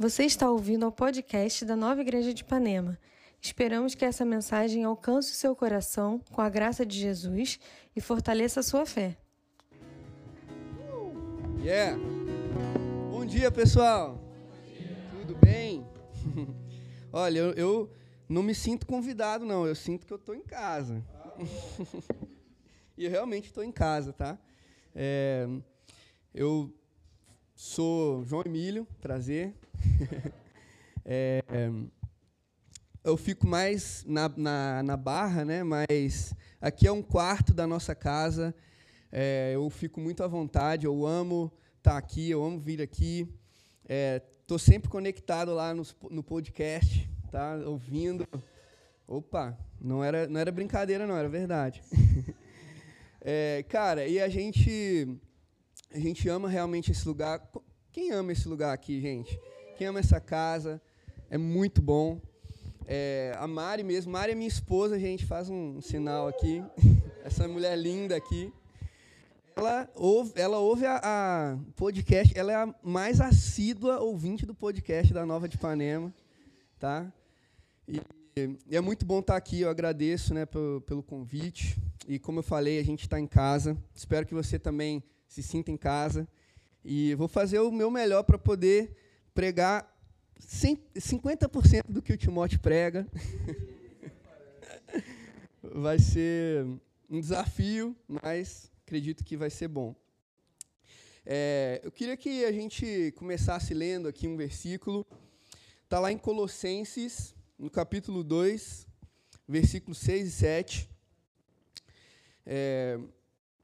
[0.00, 2.98] Você está ouvindo ao podcast da Nova Igreja de Ipanema.
[3.38, 7.60] Esperamos que essa mensagem alcance o seu coração com a graça de Jesus
[7.94, 9.18] e fortaleça a sua fé.
[11.62, 12.00] Yeah!
[13.10, 14.18] Bom dia, pessoal!
[15.20, 15.86] Tudo bem?
[17.12, 17.90] Olha, eu, eu,
[18.26, 19.66] não me sinto convidado, não.
[19.66, 21.04] Eu sinto que eu estou em casa.
[22.96, 24.38] e eu realmente estou em casa, tá?
[24.94, 25.46] É,
[26.32, 26.74] eu
[27.54, 29.59] sou João Emílio, prazer.
[31.04, 31.42] é,
[33.02, 35.62] eu fico mais na, na, na, barra, né?
[35.62, 38.54] Mas aqui é um quarto da nossa casa.
[39.10, 40.86] É, eu fico muito à vontade.
[40.86, 42.30] Eu amo estar tá aqui.
[42.30, 43.28] Eu amo vir aqui.
[43.88, 47.56] Estou é, sempre conectado lá no, no podcast, tá?
[47.66, 48.26] Ouvindo.
[49.06, 51.16] Opa, não era não era brincadeira, não.
[51.16, 51.82] Era verdade.
[53.20, 55.18] é, cara, e a gente
[55.92, 57.42] a gente ama realmente esse lugar.
[57.90, 59.40] Quem ama esse lugar aqui, gente?
[59.80, 60.78] Quem ama essa casa?
[61.30, 62.20] É muito bom.
[62.86, 66.62] É, a Mari mesmo, Mari é minha esposa, gente, faz um sinal aqui.
[67.24, 68.52] Essa mulher linda aqui.
[69.56, 75.14] Ela ouve, ela ouve a, a, podcast, ela é a mais assídua ouvinte do podcast
[75.14, 76.12] da Nova de Ipanema,
[76.78, 77.10] tá?
[77.88, 78.02] E,
[78.68, 81.80] e é muito bom estar aqui, eu agradeço né, pelo, pelo convite.
[82.06, 83.78] E como eu falei, a gente está em casa.
[83.94, 86.28] Espero que você também se sinta em casa.
[86.84, 88.94] E vou fazer o meu melhor para poder
[89.34, 89.90] pregar
[90.40, 93.06] 50% do que o Timóteo prega.
[95.62, 96.64] vai ser
[97.08, 99.94] um desafio, mas acredito que vai ser bom.
[101.24, 105.06] É, eu queria que a gente começasse lendo aqui um versículo.
[105.84, 108.86] Está lá em Colossenses, no capítulo 2,
[109.46, 110.90] versículos 6 e 7.
[112.46, 112.98] É,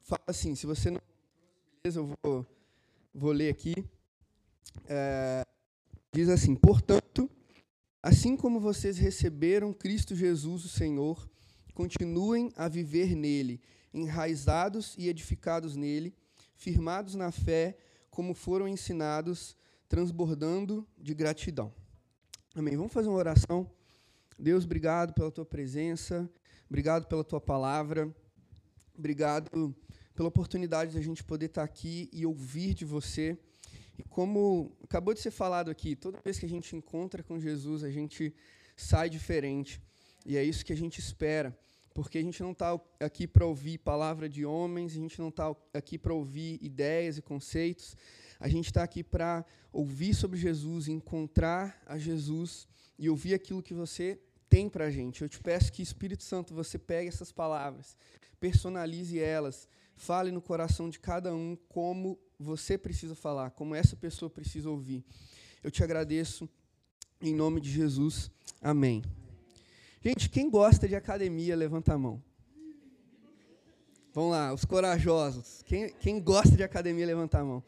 [0.03, 1.01] fala assim, se você não...
[1.83, 2.47] Beleza, eu vou,
[3.15, 3.75] vou ler aqui.
[4.89, 5.43] É,
[6.17, 7.31] Diz assim: Portanto,
[8.03, 11.29] assim como vocês receberam Cristo Jesus, o Senhor,
[11.75, 13.61] continuem a viver nele,
[13.93, 16.15] enraizados e edificados nele,
[16.55, 17.77] firmados na fé,
[18.11, 19.55] como foram ensinados,
[19.91, 21.71] transbordando de gratidão.
[22.55, 22.79] Amém.
[22.79, 23.71] Vamos fazer uma oração.
[24.39, 26.27] Deus, obrigado pela tua presença,
[26.67, 28.11] obrigado pela tua palavra,
[28.97, 29.51] obrigado
[30.15, 33.39] pela oportunidade de a gente poder estar aqui e ouvir de você.
[33.99, 37.83] E como acabou de ser falado aqui, toda vez que a gente encontra com Jesus,
[37.83, 38.35] a gente
[38.77, 39.81] sai diferente.
[40.25, 41.57] E é isso que a gente espera,
[41.95, 45.55] porque a gente não está aqui para ouvir palavra de homens, a gente não está
[45.73, 47.97] aqui para ouvir ideias e conceitos,
[48.39, 52.67] a gente está aqui para ouvir sobre Jesus, encontrar a Jesus
[52.99, 55.23] e ouvir aquilo que você tem para a gente.
[55.23, 57.97] Eu te peço que, Espírito Santo, você pegue essas palavras,
[58.39, 64.31] personalize elas, fale no coração de cada um como você precisa falar, como essa pessoa
[64.31, 65.05] precisa ouvir.
[65.63, 66.49] Eu te agradeço
[67.21, 68.31] em nome de Jesus.
[68.61, 69.03] Amém.
[70.03, 72.23] Gente, quem gosta de academia, levanta a mão.
[74.13, 75.63] Vamos lá, os corajosos.
[75.67, 77.63] Quem, quem gosta de academia, levanta a mão.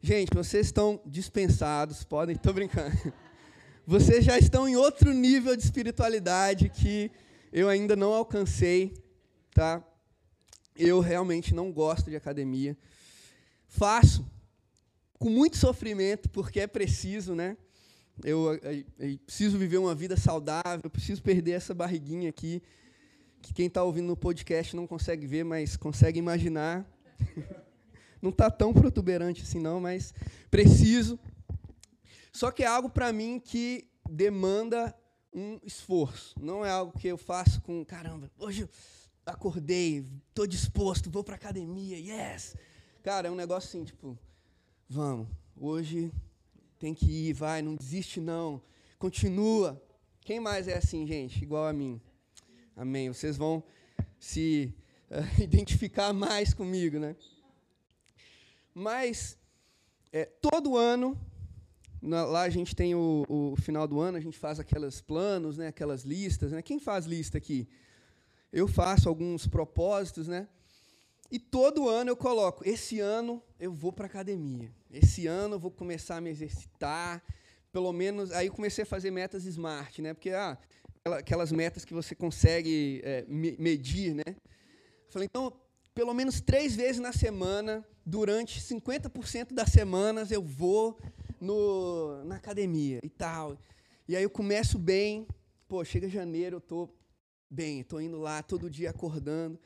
[0.00, 2.96] Gente, vocês estão dispensados, podem, estou brincando.
[3.86, 7.10] Vocês já estão em outro nível de espiritualidade que
[7.52, 8.94] eu ainda não alcancei,
[9.52, 9.82] tá?
[10.76, 12.76] Eu realmente não gosto de academia.
[13.72, 14.30] Faço
[15.18, 17.56] com muito sofrimento, porque é preciso, né?
[18.22, 22.62] Eu, eu, eu, preciso viver uma vida saudável, eu preciso perder essa barriguinha aqui,
[23.40, 26.86] que quem está ouvindo no podcast não consegue ver, mas consegue imaginar.
[28.20, 30.12] não está tão protuberante assim, não, mas
[30.50, 31.18] preciso.
[32.30, 34.94] Só que é algo para mim que demanda
[35.32, 36.34] um esforço.
[36.38, 38.68] Não é algo que eu faço com, caramba, hoje
[39.24, 42.54] acordei, estou disposto, vou para academia, yes!
[43.02, 44.16] Cara, é um negócio assim, tipo,
[44.88, 45.26] vamos,
[45.56, 46.12] hoje
[46.78, 48.62] tem que ir, vai, não desiste não,
[48.96, 49.82] continua.
[50.20, 52.00] Quem mais é assim, gente, igual a mim?
[52.76, 53.08] Amém.
[53.08, 53.60] Vocês vão
[54.20, 54.72] se
[55.10, 57.16] uh, identificar mais comigo, né?
[58.72, 59.36] Mas
[60.12, 61.18] é, todo ano,
[62.00, 65.58] na, lá a gente tem o, o, final do ano, a gente faz aquelas planos,
[65.58, 66.52] né, aquelas listas.
[66.52, 66.62] Né?
[66.62, 67.68] Quem faz lista aqui?
[68.52, 70.46] Eu faço alguns propósitos, né?
[71.32, 74.70] E todo ano eu coloco, esse ano eu vou para academia.
[74.90, 77.24] Esse ano eu vou começar a me exercitar,
[77.72, 80.12] pelo menos aí comecei a fazer metas smart, né?
[80.12, 80.58] Porque ah,
[81.06, 84.36] aquelas metas que você consegue é, medir, né?
[85.08, 85.58] Falei, então,
[85.94, 90.98] pelo menos três vezes na semana, durante 50% das semanas, eu vou
[91.40, 93.58] no, na academia e tal.
[94.06, 95.26] E aí eu começo bem,
[95.66, 96.90] pô, chega janeiro, eu tô
[97.48, 99.58] bem, estou indo lá todo dia acordando.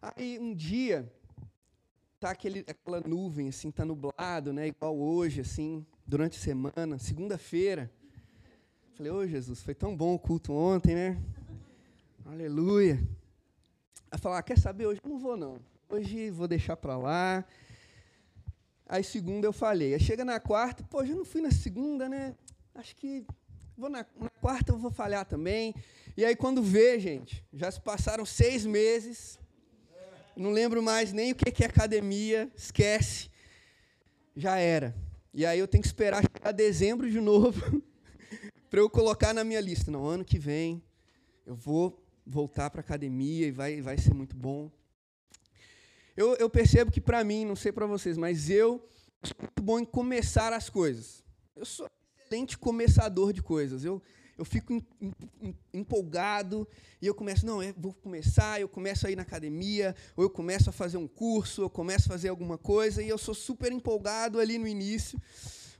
[0.00, 1.12] Aí um dia
[2.20, 7.90] tá aquele, aquela nuvem assim, tá nublado, né, igual hoje assim, durante a semana, segunda-feira.
[8.94, 11.20] Falei, ô Jesus, foi tão bom o culto ontem, né?
[12.24, 13.00] Aleluia.
[14.10, 15.58] Aí falar, ah, quer saber, hoje não vou não.
[15.88, 17.44] Hoje vou deixar para lá.
[18.86, 19.94] Aí segunda eu falei.
[19.94, 22.36] Aí chega na quarta, pô, já não fui na segunda, né?
[22.74, 23.26] Acho que
[23.76, 25.74] vou na, na quarta eu vou falhar também.
[26.16, 29.38] E aí quando vê, gente, já se passaram seis meses,
[30.38, 33.28] não lembro mais nem o que é academia, esquece.
[34.36, 34.94] Já era.
[35.34, 37.82] E aí eu tenho que esperar chegar dezembro de novo
[38.70, 39.90] para eu colocar na minha lista.
[39.90, 40.82] Não, ano que vem
[41.44, 44.70] eu vou voltar para academia e vai, vai ser muito bom.
[46.16, 48.86] Eu, eu percebo que para mim, não sei para vocês, mas eu
[49.22, 51.24] sou muito bom em começar as coisas.
[51.56, 53.84] Eu sou excelente começador de coisas.
[53.84, 54.02] Eu,
[54.38, 54.86] eu fico em,
[55.42, 56.66] em, empolgado
[57.02, 60.30] e eu começo, não, eu vou começar, eu começo a ir na academia, ou eu
[60.30, 63.72] começo a fazer um curso, eu começo a fazer alguma coisa, e eu sou super
[63.72, 65.20] empolgado ali no início,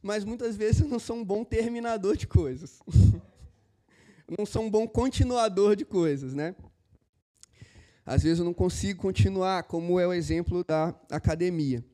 [0.02, 2.80] mas muitas vezes eu não sou um bom terminador de coisas.
[4.36, 6.54] não sou um bom continuador de coisas, né?
[8.04, 11.84] Às vezes eu não consigo continuar, como é o exemplo da academia.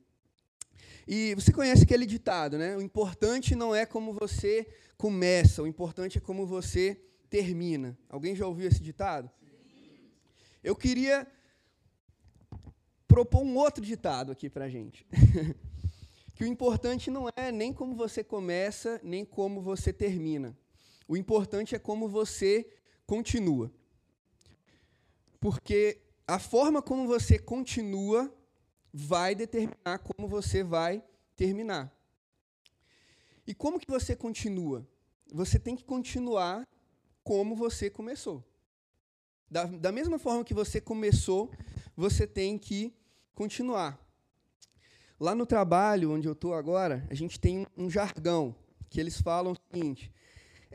[1.07, 2.77] E você conhece aquele ditado, né?
[2.77, 4.67] O importante não é como você
[4.97, 7.99] começa, o importante é como você termina.
[8.09, 9.31] Alguém já ouviu esse ditado?
[10.63, 11.27] Eu queria
[13.07, 15.07] propor um outro ditado aqui para a gente.
[16.35, 20.57] que o importante não é nem como você começa, nem como você termina.
[21.07, 22.67] O importante é como você
[23.07, 23.71] continua.
[25.39, 28.35] Porque a forma como você continua
[28.97, 31.03] vai determinar como você vai
[31.35, 31.93] terminar.
[33.45, 34.89] E como que você continua?
[35.33, 36.65] Você tem que continuar
[37.25, 38.45] como você começou.
[39.51, 41.51] Da, da mesma forma que você começou,
[41.97, 42.95] você tem que
[43.35, 43.99] continuar.
[45.19, 48.55] Lá no trabalho, onde eu estou agora, a gente tem um, jargão
[48.89, 50.13] que eles falam o seguinte: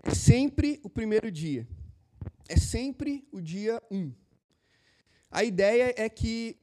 [0.04, 1.66] é sempre o primeiro dia.
[2.50, 4.12] É sempre o dia um.
[5.32, 6.58] A ideia é que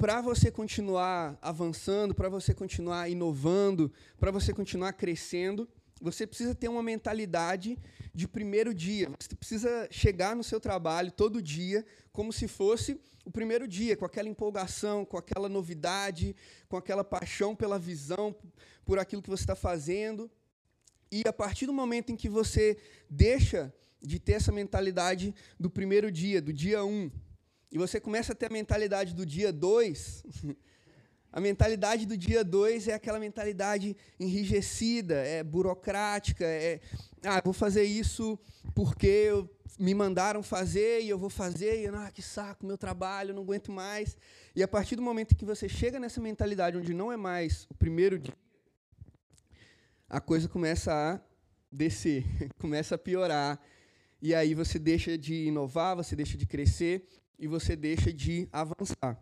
[0.00, 5.68] para você continuar avançando, para você continuar inovando, para você continuar crescendo,
[6.00, 7.78] você precisa ter uma mentalidade
[8.14, 9.10] de primeiro dia.
[9.20, 14.06] Você precisa chegar no seu trabalho todo dia como se fosse o primeiro dia, com
[14.06, 16.34] aquela empolgação, com aquela novidade,
[16.66, 18.34] com aquela paixão pela visão,
[18.86, 20.30] por aquilo que você está fazendo.
[21.12, 22.78] E a partir do momento em que você
[23.10, 23.70] deixa
[24.00, 27.10] de ter essa mentalidade do primeiro dia, do dia um,
[27.70, 30.24] e você começa a ter a mentalidade do dia 2,
[31.32, 36.80] a mentalidade do dia 2 é aquela mentalidade enrijecida, é burocrática, é,
[37.22, 38.38] ah, vou fazer isso
[38.74, 39.30] porque
[39.78, 43.70] me mandaram fazer e eu vou fazer, e ah, que saco, meu trabalho, não aguento
[43.70, 44.16] mais.
[44.54, 47.74] E a partir do momento que você chega nessa mentalidade onde não é mais o
[47.74, 48.34] primeiro dia,
[50.08, 51.20] a coisa começa a
[51.70, 52.24] descer,
[52.58, 53.60] começa a piorar.
[54.20, 57.06] E aí você deixa de inovar, você deixa de crescer,
[57.40, 59.18] e você deixa de avançar.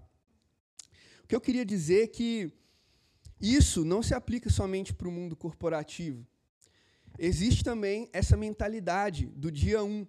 [1.22, 2.52] O que eu queria dizer é que
[3.40, 6.26] isso não se aplica somente para o mundo corporativo.
[7.16, 10.06] Existe também essa mentalidade do dia um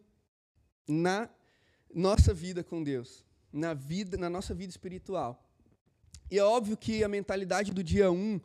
[0.88, 1.30] na
[1.94, 3.24] nossa vida com Deus,
[3.54, 5.48] na vida, na nossa vida espiritual.
[6.32, 8.40] E é óbvio que a mentalidade do dia um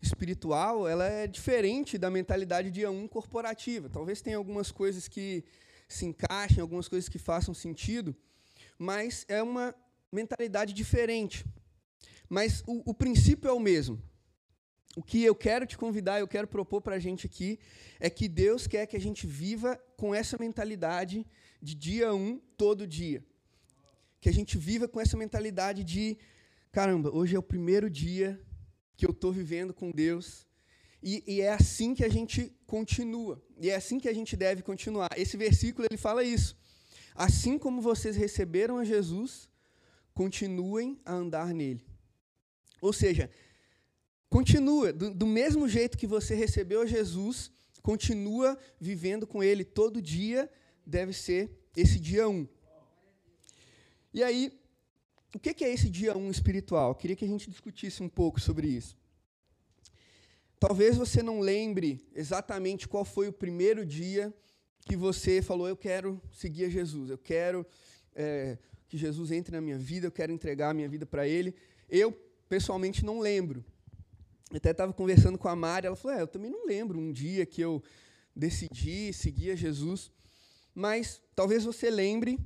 [0.00, 3.88] espiritual, ela é diferente da mentalidade dia um corporativa.
[3.88, 5.42] Talvez tenha algumas coisas que
[5.88, 8.14] se encaixem, algumas coisas que façam sentido,
[8.78, 9.74] mas é uma
[10.12, 11.44] mentalidade diferente.
[12.28, 14.02] Mas o, o princípio é o mesmo.
[14.96, 17.58] O que eu quero te convidar, eu quero propor para a gente aqui,
[18.00, 21.26] é que Deus quer que a gente viva com essa mentalidade
[21.60, 23.22] de dia um, todo dia.
[24.20, 26.16] Que a gente viva com essa mentalidade de,
[26.72, 28.40] caramba, hoje é o primeiro dia
[28.96, 30.46] que eu estou vivendo com Deus.
[31.02, 33.40] E, e, é assim que a gente continua.
[33.60, 35.10] E é assim que a gente deve continuar.
[35.16, 36.56] Esse versículo ele fala isso.
[37.16, 39.48] Assim como vocês receberam a Jesus,
[40.12, 41.82] continuem a andar nele.
[42.80, 43.30] Ou seja,
[44.28, 47.50] continua, do, do mesmo jeito que você recebeu a Jesus,
[47.82, 50.50] continua vivendo com ele todo dia,
[50.84, 52.46] deve ser esse dia um.
[54.12, 54.52] E aí,
[55.34, 56.90] o que é esse dia um espiritual?
[56.90, 58.96] Eu queria que a gente discutisse um pouco sobre isso.
[60.58, 64.34] Talvez você não lembre exatamente qual foi o primeiro dia
[64.86, 67.66] que você falou: Eu quero seguir a Jesus, eu quero
[68.14, 68.56] é,
[68.88, 71.54] que Jesus entre na minha vida, eu quero entregar a minha vida para Ele.
[71.90, 72.12] Eu,
[72.48, 73.64] pessoalmente, não lembro.
[74.54, 77.44] Até estava conversando com a Mari, ela falou: é, Eu também não lembro um dia
[77.44, 77.82] que eu
[78.34, 80.10] decidi seguir a Jesus.
[80.72, 82.38] Mas talvez você lembre,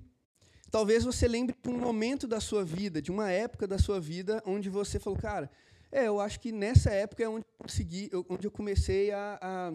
[0.71, 4.43] talvez você lembre de um momento da sua vida, de uma época da sua vida,
[4.47, 5.51] onde você falou: Cara,
[5.93, 9.73] É, eu acho que nessa época é onde eu consegui, onde eu comecei a, a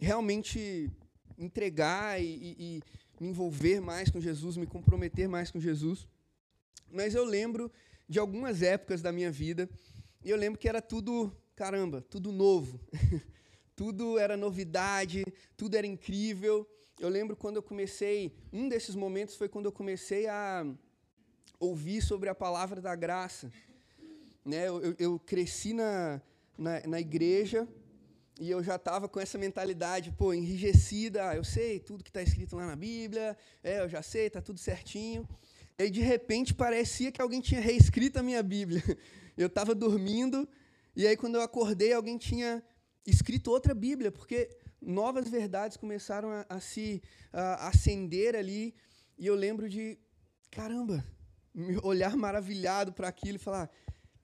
[0.00, 0.90] realmente
[1.38, 2.82] entregar e, e, e,
[3.20, 6.06] me envolver mais com Jesus, me comprometer mais com Jesus.
[6.90, 7.70] Mas eu lembro
[8.08, 9.68] de algumas épocas da minha vida
[10.24, 12.80] e eu lembro que era tudo, caramba, tudo novo.
[13.76, 15.24] tudo era novidade,
[15.56, 16.68] tudo era incrível.
[16.98, 20.66] Eu lembro quando eu comecei, um desses momentos foi quando eu comecei a
[21.58, 23.52] ouvir sobre a palavra da graça.
[24.44, 24.68] Né?
[24.68, 26.20] Eu, eu cresci na,
[26.56, 27.68] na, na igreja
[28.40, 31.30] e eu já estava com essa mentalidade, pô, enrijecida.
[31.30, 34.40] Ah, eu sei tudo que está escrito lá na Bíblia, é, eu já sei, está
[34.40, 35.28] tudo certinho.
[35.78, 38.82] E de repente, parecia que alguém tinha reescrito a minha Bíblia.
[39.36, 40.48] Eu estava dormindo,
[40.96, 42.62] e aí, quando eu acordei, alguém tinha
[43.04, 44.48] escrito outra Bíblia, porque
[44.80, 48.72] novas verdades começaram a, a se a, acender ali.
[49.18, 49.98] E eu lembro de,
[50.52, 51.04] caramba,
[51.82, 53.68] olhar maravilhado para aquilo e falar: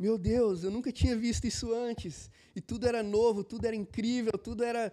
[0.00, 2.30] meu Deus, eu nunca tinha visto isso antes.
[2.56, 4.90] E tudo era novo, tudo era incrível, tudo era.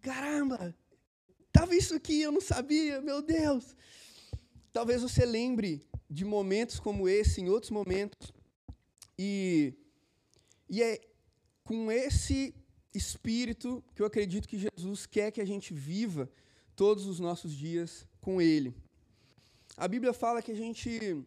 [0.00, 0.74] Caramba!
[1.46, 3.76] Estava isso aqui, eu não sabia, meu Deus!
[4.72, 8.32] Talvez você lembre de momentos como esse, em outros momentos,
[9.16, 9.72] e,
[10.68, 11.00] e é
[11.62, 12.52] com esse
[12.92, 16.28] espírito que eu acredito que Jesus quer que a gente viva
[16.74, 18.74] todos os nossos dias com Ele.
[19.76, 21.24] A Bíblia fala que a gente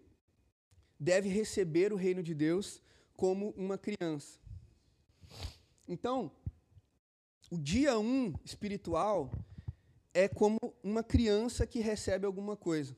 [1.00, 2.81] deve receber o reino de Deus
[3.22, 4.40] como uma criança.
[5.88, 6.32] Então,
[7.52, 9.32] o dia um espiritual
[10.12, 12.98] é como uma criança que recebe alguma coisa.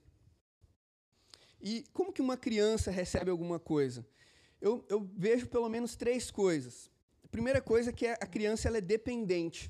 [1.62, 4.08] E como que uma criança recebe alguma coisa?
[4.62, 6.89] Eu, eu vejo pelo menos três coisas.
[7.25, 9.70] A primeira coisa é que a criança ela é dependente.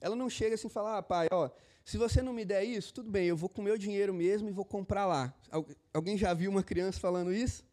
[0.00, 1.50] Ela não chega assim e fala, ah, pai, ó,
[1.84, 4.48] se você não me der isso, tudo bem, eu vou com o meu dinheiro mesmo
[4.48, 5.34] e vou comprar lá.
[5.92, 7.68] Alguém já viu uma criança falando isso?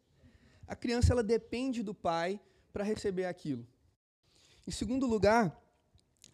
[0.68, 2.40] A criança ela depende do pai
[2.72, 3.66] para receber aquilo.
[4.66, 5.60] Em segundo lugar,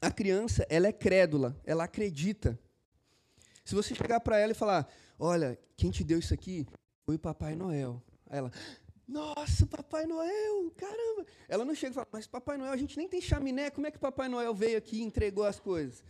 [0.03, 2.59] a criança ela é crédula, ela acredita.
[3.65, 4.87] Se você chegar para ela e falar,
[5.19, 6.67] olha, quem te deu isso aqui
[7.07, 8.03] foi o Papai Noel.
[8.29, 8.51] Aí ela,
[9.07, 11.25] nossa, Papai Noel, caramba.
[11.49, 13.91] Ela não chega e fala, mas Papai Noel, a gente nem tem chaminé, como é
[13.91, 16.03] que Papai Noel veio aqui e entregou as coisas?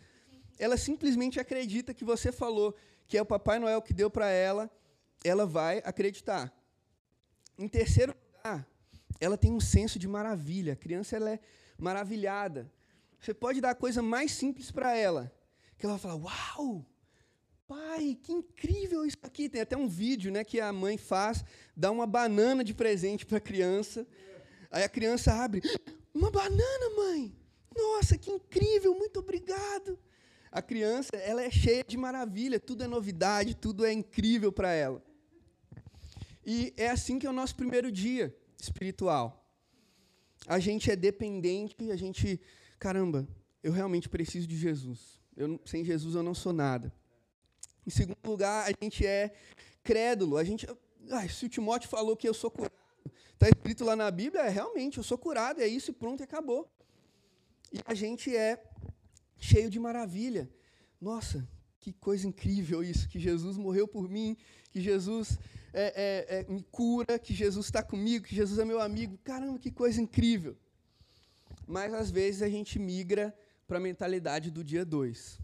[0.59, 2.75] ela simplesmente acredita que você falou
[3.07, 4.71] que é o Papai Noel que deu para ela,
[5.23, 6.53] ela vai acreditar.
[7.59, 8.67] Em terceiro lugar,
[9.21, 10.73] ela tem um senso de maravilha.
[10.73, 11.41] A criança ela é
[11.79, 12.71] maravilhada.
[13.21, 15.33] Você pode dar a coisa mais simples para ela,
[15.79, 16.85] que ela vai falar: "Uau!
[17.67, 19.49] Pai, que incrível isso aqui".
[19.49, 21.45] Tem até um vídeo, né, que a mãe faz,
[21.77, 24.07] dá uma banana de presente para a criança.
[24.71, 25.63] Aí a criança abre:
[26.13, 27.35] "Uma banana, mãe!
[27.75, 28.95] Nossa, que incrível!
[28.95, 29.99] Muito obrigado!"
[30.51, 35.03] A criança, ela é cheia de maravilha, tudo é novidade, tudo é incrível para ela.
[36.45, 39.45] E é assim que é o nosso primeiro dia espiritual.
[40.47, 42.41] A gente é dependente, a gente,
[42.79, 43.27] caramba,
[43.63, 45.21] eu realmente preciso de Jesus.
[45.37, 46.93] Eu, sem Jesus eu não sou nada.
[47.87, 49.35] Em segundo lugar, a gente é
[49.83, 50.37] crédulo.
[50.37, 50.67] A gente,
[51.31, 52.75] se o Timóteo falou que eu sou curado,
[53.33, 56.71] está escrito lá na Bíblia, é realmente, eu sou curado, é isso e pronto, acabou.
[57.73, 58.63] E a gente é
[59.39, 60.49] cheio de maravilha.
[61.01, 61.47] Nossa,
[61.81, 64.37] que coisa incrível isso, que Jesus morreu por mim,
[64.71, 65.39] que Jesus
[65.75, 65.93] é,
[66.29, 69.19] é, é, me cura, que Jesus está comigo, que Jesus é meu amigo.
[69.25, 70.57] Caramba, que coisa incrível.
[71.67, 75.41] Mas às vezes a gente migra para a mentalidade do dia 2.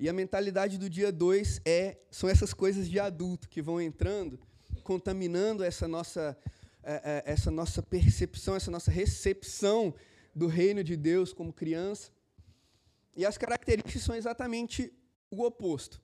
[0.00, 4.38] E a mentalidade do dia 2 é, são essas coisas de adulto que vão entrando,
[4.82, 6.36] contaminando essa nossa,
[6.82, 9.94] é, é, essa nossa percepção, essa nossa recepção
[10.34, 12.10] do reino de Deus como criança.
[13.16, 14.92] E as características são exatamente
[15.30, 16.00] o oposto.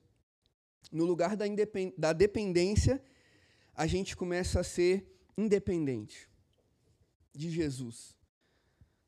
[0.91, 1.45] No lugar da,
[1.97, 3.01] da dependência,
[3.75, 5.05] a gente começa a ser
[5.37, 6.29] independente
[7.33, 8.15] de Jesus.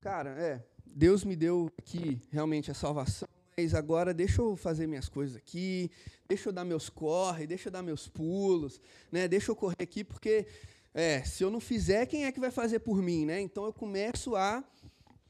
[0.01, 5.09] Cara, é, Deus me deu aqui realmente a salvação, mas agora deixa eu fazer minhas
[5.09, 5.89] coisas aqui,
[6.27, 8.81] deixa eu dar meus corre, deixa eu dar meus pulos,
[9.11, 9.27] né?
[9.27, 10.45] Deixa eu correr aqui porque
[10.93, 13.39] é, se eu não fizer, quem é que vai fazer por mim, né?
[13.39, 14.63] Então eu começo a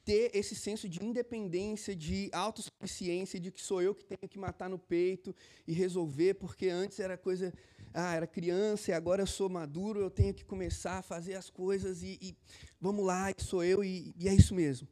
[0.07, 4.69] ter esse senso de independência, de autossuficiência, de que sou eu que tenho que matar
[4.69, 5.35] no peito
[5.67, 7.53] e resolver, porque antes era coisa,
[7.93, 11.49] ah, era criança e agora eu sou maduro, eu tenho que começar a fazer as
[11.49, 12.37] coisas e, e
[12.79, 14.87] vamos lá, sou eu e, e é isso mesmo.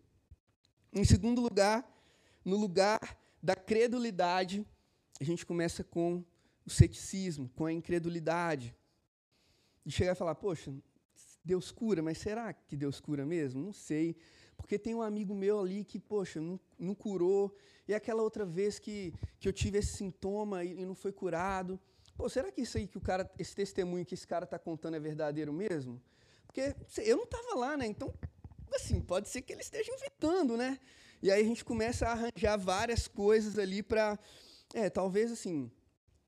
[0.92, 1.90] Em segundo lugar,
[2.44, 4.68] no lugar da credulidade,
[5.18, 6.26] a gente começa com
[6.66, 8.76] o ceticismo, com a incredulidade.
[9.86, 10.74] De chegar e falar, poxa,
[11.42, 13.62] Deus cura, mas será que Deus cura mesmo?
[13.62, 14.18] Não sei.
[14.58, 17.56] Porque tem um amigo meu ali que, poxa, não, não curou.
[17.88, 21.80] E aquela outra vez que, que eu tive esse sintoma e, e não foi curado.
[22.18, 24.96] Pô, será que isso aí que o cara, esse testemunho que esse cara está contando
[24.96, 26.02] é verdadeiro mesmo?
[26.46, 27.86] Porque eu não estava lá, né?
[27.86, 28.14] Então,
[28.74, 30.80] assim, pode ser que ele esteja inventando, né?
[31.22, 34.18] E aí a gente começa a arranjar várias coisas ali para.
[34.74, 35.72] É, talvez assim.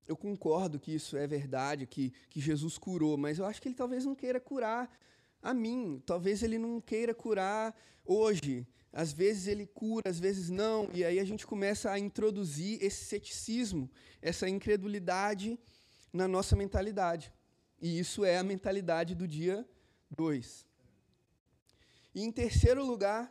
[0.08, 3.76] Eu concordo que isso é verdade, que, que Jesus curou, mas eu acho que ele
[3.76, 4.90] talvez não queira curar
[5.48, 6.04] a mim.
[6.06, 7.74] Talvez ele não queira curar
[8.06, 8.68] hoje.
[8.92, 10.90] Às vezes ele cura, às vezes não.
[10.94, 13.90] E aí a gente começa a introduzir esse ceticismo,
[14.22, 15.58] essa incredulidade
[16.12, 17.32] na nossa mentalidade.
[17.82, 19.66] E isso é a mentalidade do dia
[20.12, 20.66] 2.
[22.14, 23.24] E em terceiro lugar,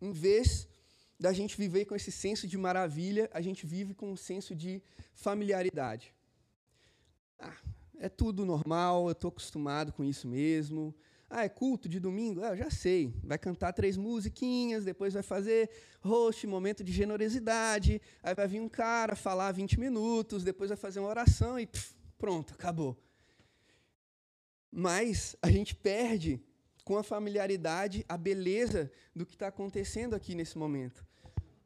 [0.00, 0.66] em vez
[1.20, 4.82] da gente viver com esse senso de maravilha, a gente vive com um senso de
[5.14, 6.12] familiaridade.
[7.38, 7.56] Ah,
[7.98, 10.94] é tudo normal, eu estou acostumado com isso mesmo.
[11.30, 12.42] Ah, é culto de domingo?
[12.42, 13.12] Ah, eu já sei.
[13.22, 15.68] Vai cantar três musiquinhas, depois vai fazer
[16.00, 18.00] host, momento de generosidade.
[18.22, 21.94] Aí vai vir um cara falar 20 minutos, depois vai fazer uma oração e pff,
[22.16, 22.96] pronto, acabou.
[24.70, 26.40] Mas a gente perde
[26.84, 31.07] com a familiaridade a beleza do que está acontecendo aqui nesse momento.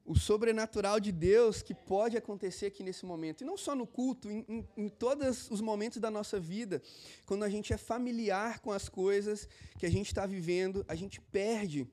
[0.04, 3.42] O sobrenatural de Deus que pode acontecer aqui nesse momento.
[3.42, 6.82] E não só no culto, em, em, em todos os momentos da nossa vida.
[7.25, 11.21] Quando a gente é familiar com as coisas que a gente está vivendo, a gente
[11.21, 11.87] perde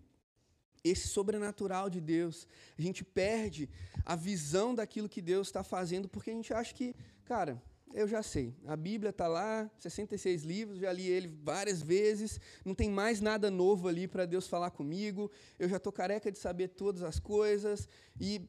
[0.83, 2.47] esse sobrenatural de Deus.
[2.77, 3.69] A gente perde
[4.05, 7.61] a visão daquilo que Deus está fazendo, porque a gente acha que, cara,
[7.93, 8.55] eu já sei.
[8.65, 12.39] A Bíblia está lá, 66 livros, já li ele várias vezes.
[12.63, 15.31] Não tem mais nada novo ali para Deus falar comigo.
[15.57, 17.87] Eu já estou careca de saber todas as coisas.
[18.19, 18.47] E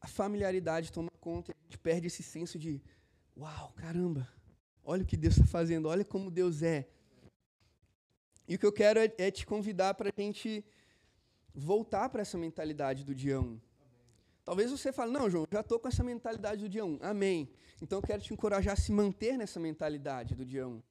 [0.00, 2.82] a familiaridade toma conta e a gente perde esse senso de:
[3.36, 4.28] uau, caramba,
[4.84, 6.88] olha o que Deus está fazendo, olha como Deus é.
[8.48, 10.64] E o que eu quero é, é te convidar para a gente
[11.54, 13.60] voltar para essa mentalidade do dia 1.
[14.52, 16.98] Talvez você fale, não, João, já estou com essa mentalidade do dia 1.
[17.00, 17.48] Amém.
[17.80, 20.82] Então eu quero te encorajar a se manter nessa mentalidade do dia 1.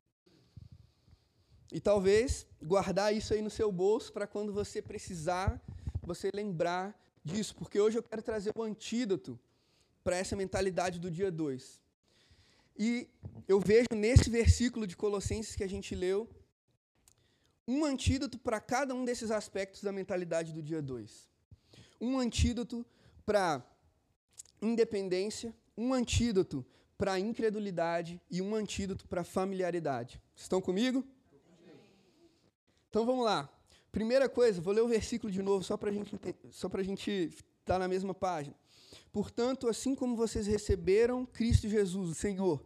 [1.72, 5.62] E talvez guardar isso aí no seu bolso para quando você precisar,
[6.02, 7.54] você lembrar disso.
[7.56, 9.40] Porque hoje eu quero trazer o antídoto
[10.04, 11.80] para essa mentalidade do dia 2.
[12.80, 13.08] E
[13.48, 16.28] eu vejo nesse versículo de Colossenses que a gente leu
[17.68, 21.30] um antídoto para cada um desses aspectos da mentalidade do dia 2.
[22.02, 22.84] Um antídoto
[23.26, 23.66] para
[24.62, 26.66] independência, um antídoto
[26.98, 30.22] para incredulidade e um antídoto para familiaridade.
[30.36, 31.04] Estão comigo?
[32.90, 33.50] Então vamos lá.
[33.92, 36.16] Primeira coisa, vou ler o versículo de novo só para gente,
[36.52, 38.56] só a gente estar tá na mesma página.
[39.12, 42.64] Portanto, assim como vocês receberam Cristo Jesus, o Senhor,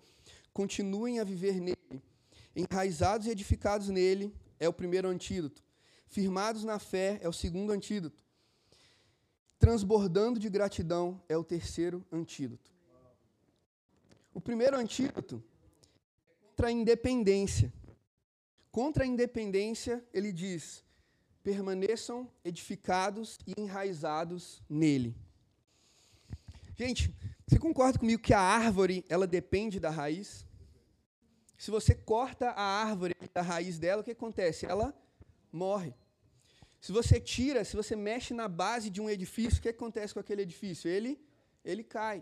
[0.54, 2.04] continuem a viver nele.
[2.56, 5.64] Enraizados e edificados nele é o primeiro antídoto.
[6.08, 8.25] Firmados na fé é o segundo antídoto
[9.60, 12.72] transbordando de gratidão é o terceiro antídoto.
[14.34, 17.74] O primeiro antídoto é contra a independência.
[18.72, 20.84] Contra a independência, ele diz:
[21.44, 25.16] permaneçam edificados e enraizados nele.
[26.76, 27.16] Gente,
[27.48, 30.46] você concorda comigo que a árvore, ela depende da raiz?
[31.58, 34.66] Se você corta a árvore da raiz dela, o que acontece?
[34.66, 34.94] Ela
[35.52, 35.94] morre.
[36.86, 40.20] Se você tira, se você mexe na base de um edifício, o que acontece com
[40.20, 40.88] aquele edifício?
[40.88, 41.20] Ele,
[41.64, 42.22] ele cai.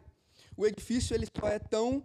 [0.55, 2.01] O edifício ele só é tão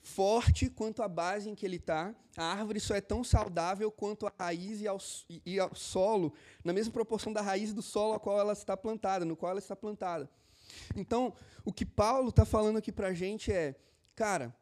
[0.00, 2.14] forte quanto a base em que ele está.
[2.36, 4.98] A árvore só é tão saudável quanto a raiz e ao,
[5.44, 6.32] e ao solo,
[6.62, 9.58] na mesma proporção da raiz do solo ao qual ela está plantada, no qual ela
[9.58, 10.30] está plantada.
[10.94, 11.34] Então,
[11.64, 13.74] o que Paulo está falando aqui para a gente é,
[14.14, 14.56] cara,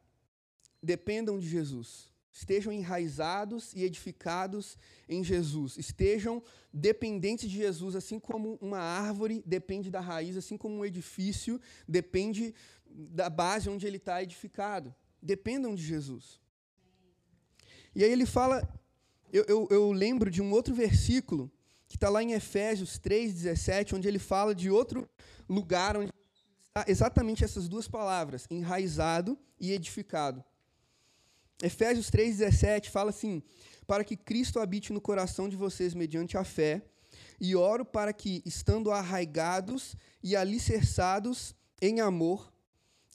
[0.81, 4.77] dependam de Jesus estejam enraizados e edificados
[5.09, 10.75] em Jesus, estejam dependentes de Jesus, assim como uma árvore depende da raiz, assim como
[10.75, 12.53] um edifício depende
[12.85, 14.93] da base onde ele está edificado.
[15.19, 16.39] Dependam de Jesus.
[17.95, 18.61] E aí ele fala,
[19.33, 21.51] eu, eu, eu lembro de um outro versículo
[21.87, 25.09] que está lá em Efésios 3,17, onde ele fala de outro
[25.49, 26.11] lugar onde
[26.67, 30.45] está exatamente essas duas palavras, enraizado e edificado.
[31.61, 33.41] Efésios 3,17 fala assim:
[33.85, 36.83] Para que Cristo habite no coração de vocês mediante a fé,
[37.39, 42.51] e oro para que, estando arraigados e alicerçados em amor,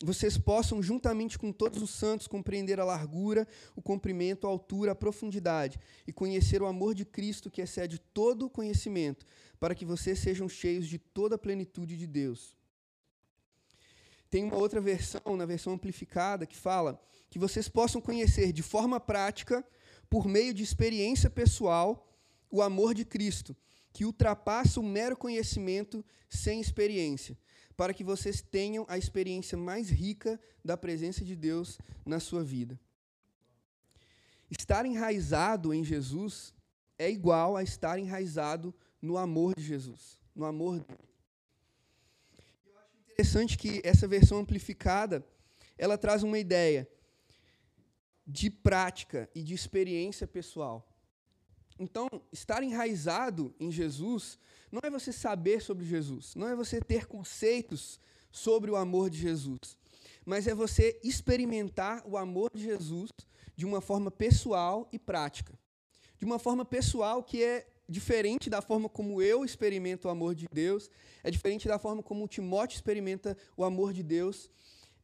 [0.04, 4.96] vocês possam, juntamente com todos os santos, compreender a largura, o comprimento, a altura, a
[4.96, 9.24] profundidade, e conhecer o amor de Cristo que excede todo o conhecimento,
[9.60, 12.56] para que vocês sejam cheios de toda a plenitude de Deus.
[14.28, 17.00] Tem uma outra versão, na versão amplificada, que fala
[17.32, 19.66] que vocês possam conhecer de forma prática,
[20.10, 22.14] por meio de experiência pessoal,
[22.50, 23.56] o amor de Cristo,
[23.90, 27.34] que ultrapassa o mero conhecimento sem experiência,
[27.74, 32.78] para que vocês tenham a experiência mais rica da presença de Deus na sua vida.
[34.50, 36.52] Estar enraizado em Jesus
[36.98, 41.08] é igual a estar enraizado no amor de Jesus, no amor dele.
[42.66, 45.26] Eu acho interessante que essa versão amplificada,
[45.78, 46.86] ela traz uma ideia
[48.32, 50.88] de prática e de experiência pessoal.
[51.78, 54.38] Então, estar enraizado em Jesus
[54.70, 59.18] não é você saber sobre Jesus, não é você ter conceitos sobre o amor de
[59.18, 59.76] Jesus,
[60.24, 63.10] mas é você experimentar o amor de Jesus
[63.54, 65.52] de uma forma pessoal e prática.
[66.18, 70.46] De uma forma pessoal que é diferente da forma como eu experimento o amor de
[70.50, 70.88] Deus,
[71.22, 74.48] é diferente da forma como o Timóteo experimenta o amor de Deus.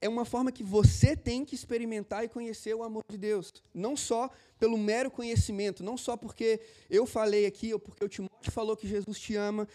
[0.00, 3.52] É uma forma que você tem que experimentar e conhecer o amor de Deus.
[3.74, 8.52] Não só pelo mero conhecimento, não só porque eu falei aqui ou porque o Timóteo
[8.52, 9.66] falou que Jesus te ama.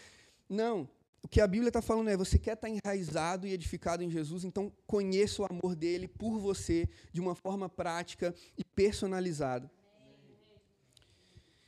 [0.48, 0.88] Não.
[1.22, 4.10] O que a Bíblia está falando é: você quer estar tá enraizado e edificado em
[4.10, 9.70] Jesus, então conheça o amor dele por você de uma forma prática e personalizada.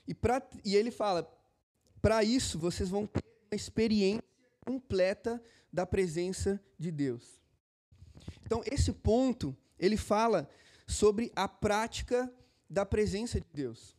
[0.07, 1.31] E, pra, e ele fala:
[2.03, 4.23] para isso vocês vão ter uma experiência
[4.65, 5.43] completa
[5.73, 7.41] da presença de Deus.
[8.47, 10.49] Então, esse ponto, ele fala
[10.87, 12.33] sobre a prática
[12.71, 13.97] da presença de Deus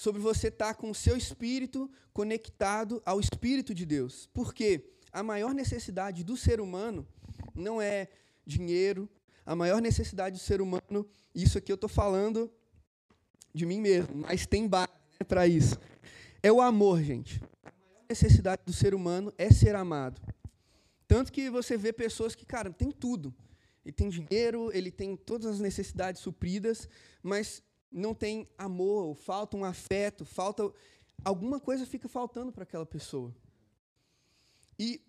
[0.00, 4.30] sobre você estar tá com o seu espírito conectado ao Espírito de Deus.
[4.32, 7.06] Porque a maior necessidade do ser humano
[7.54, 8.08] não é
[8.46, 9.06] dinheiro,
[9.44, 12.50] a maior necessidade do ser humano, isso aqui eu estou falando
[13.52, 15.78] de mim mesmo, mas tem base né, para isso.
[16.42, 17.38] É o amor, gente.
[17.62, 20.18] A maior necessidade do ser humano é ser amado.
[21.10, 23.34] Tanto que você vê pessoas que, cara, tem tudo.
[23.84, 26.88] Ele tem dinheiro, ele tem todas as necessidades supridas,
[27.20, 30.72] mas não tem amor, falta um afeto, falta
[31.24, 33.34] alguma coisa fica faltando para aquela pessoa.
[34.78, 35.00] E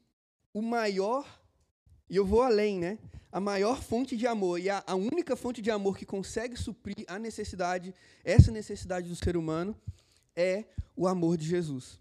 [0.52, 1.24] o maior,
[2.10, 2.98] e eu vou além, né?
[3.32, 7.06] A maior fonte de amor e a, a única fonte de amor que consegue suprir
[7.08, 9.80] a necessidade, essa necessidade do ser humano,
[10.36, 12.00] é o amor de Jesus.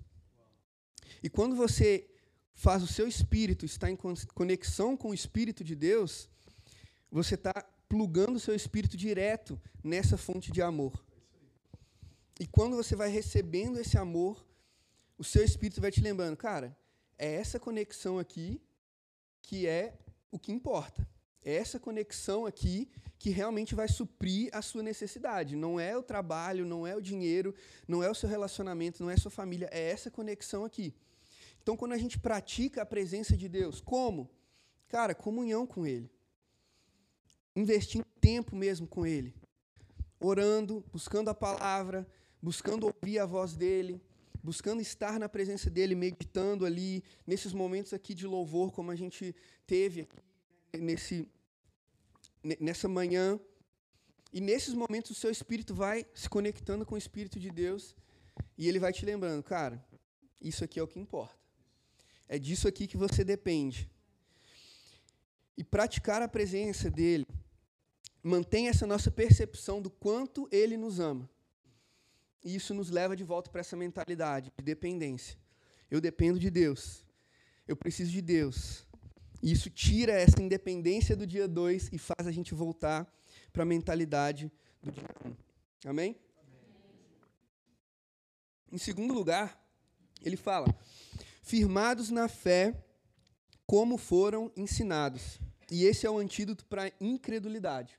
[1.23, 2.10] E quando você
[2.61, 3.97] faz o seu espírito estar em
[4.35, 6.29] conexão com o espírito de Deus,
[7.11, 7.55] você está
[7.89, 11.03] plugando o seu espírito direto nessa fonte de amor.
[12.39, 14.47] E quando você vai recebendo esse amor,
[15.17, 16.77] o seu espírito vai te lembrando, cara,
[17.17, 18.61] é essa conexão aqui
[19.41, 19.97] que é
[20.31, 21.09] o que importa.
[21.43, 25.57] É essa conexão aqui que realmente vai suprir a sua necessidade.
[25.57, 27.55] Não é o trabalho, não é o dinheiro,
[27.89, 30.95] não é o seu relacionamento, não é a sua família, é essa conexão aqui.
[31.63, 34.31] Então, quando a gente pratica a presença de Deus, como?
[34.89, 36.11] Cara, comunhão com Ele
[37.55, 39.35] investindo tempo mesmo com Ele,
[40.19, 42.07] orando, buscando a palavra,
[42.41, 44.01] buscando ouvir a voz dEle,
[44.43, 49.35] buscando estar na presença dEle, meditando ali, nesses momentos aqui de louvor, como a gente
[49.67, 50.17] teve aqui,
[50.79, 51.29] nesse,
[52.59, 53.39] nessa manhã.
[54.33, 57.97] E nesses momentos o seu espírito vai se conectando com o Espírito de Deus
[58.57, 59.85] e ele vai te lembrando, cara,
[60.41, 61.40] isso aqui é o que importa.
[62.33, 63.91] É disso aqui que você depende.
[65.57, 67.27] E praticar a presença dele
[68.23, 71.29] mantém essa nossa percepção do quanto Ele nos ama.
[72.45, 75.37] E isso nos leva de volta para essa mentalidade de dependência.
[75.91, 77.05] Eu dependo de Deus.
[77.67, 78.87] Eu preciso de Deus.
[79.43, 83.13] E isso tira essa independência do dia 2 e faz a gente voltar
[83.53, 85.29] para a mentalidade do dia 1.
[85.29, 85.37] Um.
[85.87, 86.17] Amém?
[86.47, 86.67] Amém?
[88.71, 89.61] Em segundo lugar,
[90.23, 90.73] ele fala:
[91.51, 92.81] firmados na fé
[93.67, 95.41] como foram ensinados.
[95.69, 97.99] E esse é o antídoto para a incredulidade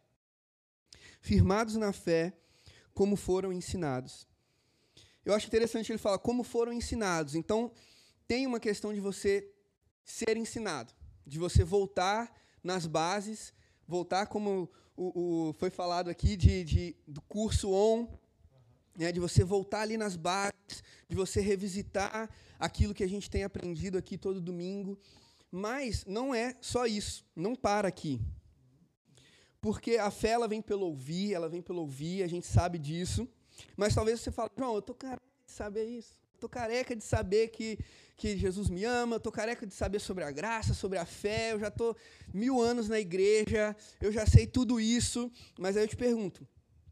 [1.19, 2.33] firmados na fé,
[2.93, 4.25] como foram ensinados.
[5.23, 7.35] Eu acho interessante ele falar como foram ensinados.
[7.35, 7.71] Então,
[8.25, 9.47] tem uma questão de você
[10.03, 10.93] ser ensinado,
[11.27, 12.33] de você voltar
[12.63, 13.53] nas bases,
[13.85, 18.07] voltar como o, o foi falado aqui de, de, do curso ON,
[18.95, 23.43] né, de você voltar ali nas bases, de você revisitar aquilo que a gente tem
[23.43, 24.99] aprendido aqui todo domingo.
[25.51, 28.21] Mas não é só isso, não para aqui.
[29.59, 33.27] Porque a fé ela vem pelo ouvir, ela vem pelo ouvir, a gente sabe disso.
[33.77, 36.19] Mas talvez você fale, João, eu estou careca de saber isso.
[36.33, 37.77] Estou careca de saber que,
[38.17, 41.59] que Jesus me ama, estou careca de saber sobre a graça, sobre a fé, eu
[41.59, 41.95] já estou
[42.33, 45.31] mil anos na igreja, eu já sei tudo isso.
[45.59, 46.47] Mas aí eu te pergunto,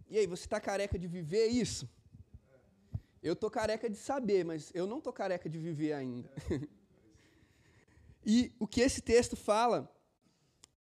[0.10, 1.88] e aí, você está careca de viver isso?
[3.22, 6.32] Eu estou careca de saber, mas eu não estou careca de viver ainda.
[8.26, 9.94] e o que esse texto fala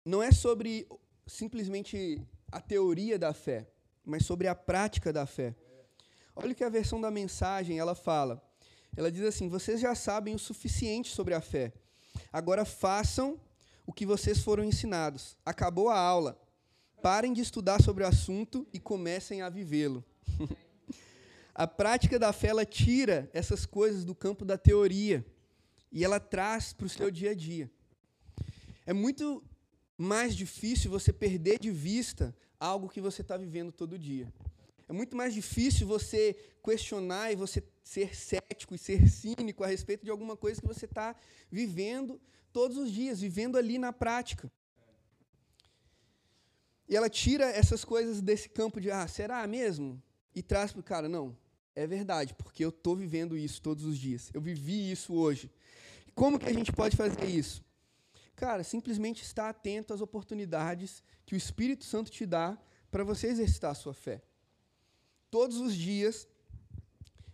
[0.04, 0.86] não é sobre
[1.26, 3.66] simplesmente a teoria da fé,
[4.04, 5.56] mas sobre a prática da fé.
[6.36, 8.40] Olha o que a versão da mensagem ela fala.
[8.96, 11.72] Ela diz assim: Vocês já sabem o suficiente sobre a fé.
[12.32, 13.40] Agora façam
[13.86, 15.36] o que vocês foram ensinados.
[15.44, 16.40] Acabou a aula.
[17.02, 20.04] Parem de estudar sobre o assunto e comecem a vivê-lo.
[21.54, 25.24] A prática da fé ela tira essas coisas do campo da teoria
[25.90, 27.70] e ela traz para o seu dia a dia.
[28.84, 29.42] É muito
[29.96, 34.30] mais difícil você perder de vista algo que você está vivendo todo dia.
[34.88, 40.04] É muito mais difícil você questionar e você ser cético e ser cínico a respeito
[40.04, 41.16] de alguma coisa que você está
[41.50, 42.20] vivendo
[42.52, 44.52] todos os dias, vivendo ali na prática.
[46.88, 50.00] E ela tira essas coisas desse campo de, ah, será mesmo?
[50.34, 51.36] E traz para o cara, não,
[51.74, 54.30] é verdade, porque eu estou vivendo isso todos os dias.
[54.32, 55.50] Eu vivi isso hoje.
[56.14, 57.64] Como que a gente pode fazer isso?
[58.34, 62.56] Cara, simplesmente estar atento às oportunidades que o Espírito Santo te dá
[62.90, 64.22] para você exercitar a sua fé.
[65.30, 66.28] Todos os dias,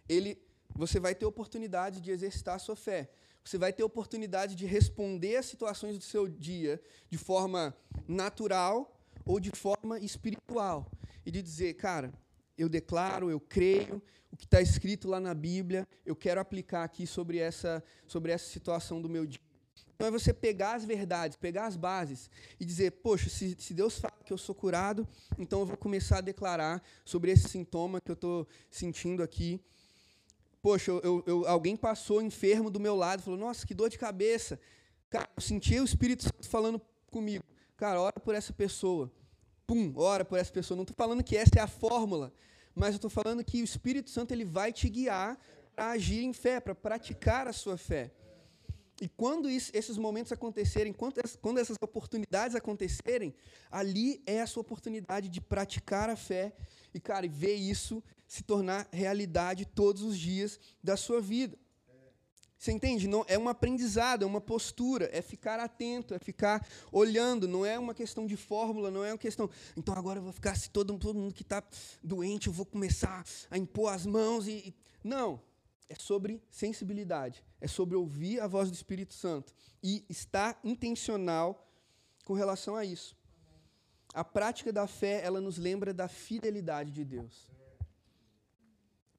[0.08, 0.40] ele,
[0.74, 3.10] você vai ter oportunidade de exercitar a sua fé.
[3.44, 7.76] Você vai ter oportunidade de responder às situações do seu dia de forma
[8.08, 10.90] natural ou de forma espiritual.
[11.24, 12.12] E de dizer, cara,
[12.56, 17.06] eu declaro, eu creio, o que está escrito lá na Bíblia, eu quero aplicar aqui
[17.06, 19.40] sobre essa, sobre essa situação do meu dia.
[19.94, 24.00] Então é você pegar as verdades, pegar as bases e dizer, poxa, se, se Deus
[24.00, 25.06] fala que eu sou curado,
[25.38, 29.60] então eu vou começar a declarar sobre esse sintoma que eu estou sentindo aqui.
[30.60, 34.58] Poxa, eu, eu, alguém passou enfermo do meu lado, falou, nossa, que dor de cabeça.
[35.10, 36.80] Cara, eu senti o Espírito Santo falando
[37.10, 37.44] comigo.
[37.82, 39.10] Cara, ora por essa pessoa.
[39.66, 40.76] Pum, ora por essa pessoa.
[40.76, 42.32] Não estou falando que essa é a fórmula,
[42.76, 45.36] mas eu estou falando que o Espírito Santo ele vai te guiar
[45.74, 48.12] para agir em fé, para praticar a sua fé.
[49.00, 53.34] E quando isso, esses momentos acontecerem, quando, quando essas oportunidades acontecerem,
[53.68, 56.52] ali é a sua oportunidade de praticar a fé
[56.94, 61.58] e, cara, ver isso se tornar realidade todos os dias da sua vida.
[62.62, 63.08] Você entende?
[63.08, 67.76] Não, é um aprendizado, é uma postura, é ficar atento, é ficar olhando, não é
[67.76, 69.50] uma questão de fórmula, não é uma questão.
[69.76, 71.60] Então agora eu vou ficar, se todo, todo mundo que está
[72.04, 74.52] doente, eu vou começar a impor as mãos e.
[74.52, 75.40] e não
[75.88, 81.68] é sobre sensibilidade, é sobre ouvir a voz do Espírito Santo e estar intencional
[82.24, 83.16] com relação a isso.
[84.14, 87.50] A prática da fé, ela nos lembra da fidelidade de Deus.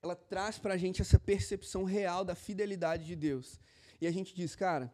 [0.03, 3.57] Ela traz para a gente essa percepção real da fidelidade de Deus.
[4.01, 4.93] E a gente diz, cara,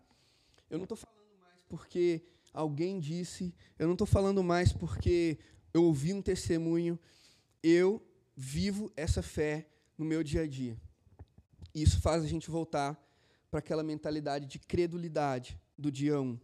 [0.69, 2.21] eu não estou falando mais porque
[2.53, 5.39] alguém disse, eu não estou falando mais porque
[5.73, 6.99] eu ouvi um testemunho,
[7.63, 7.99] eu
[8.35, 9.67] vivo essa fé
[9.97, 10.79] no meu dia a dia.
[11.73, 12.95] E isso faz a gente voltar
[13.49, 16.39] para aquela mentalidade de credulidade do dia 1.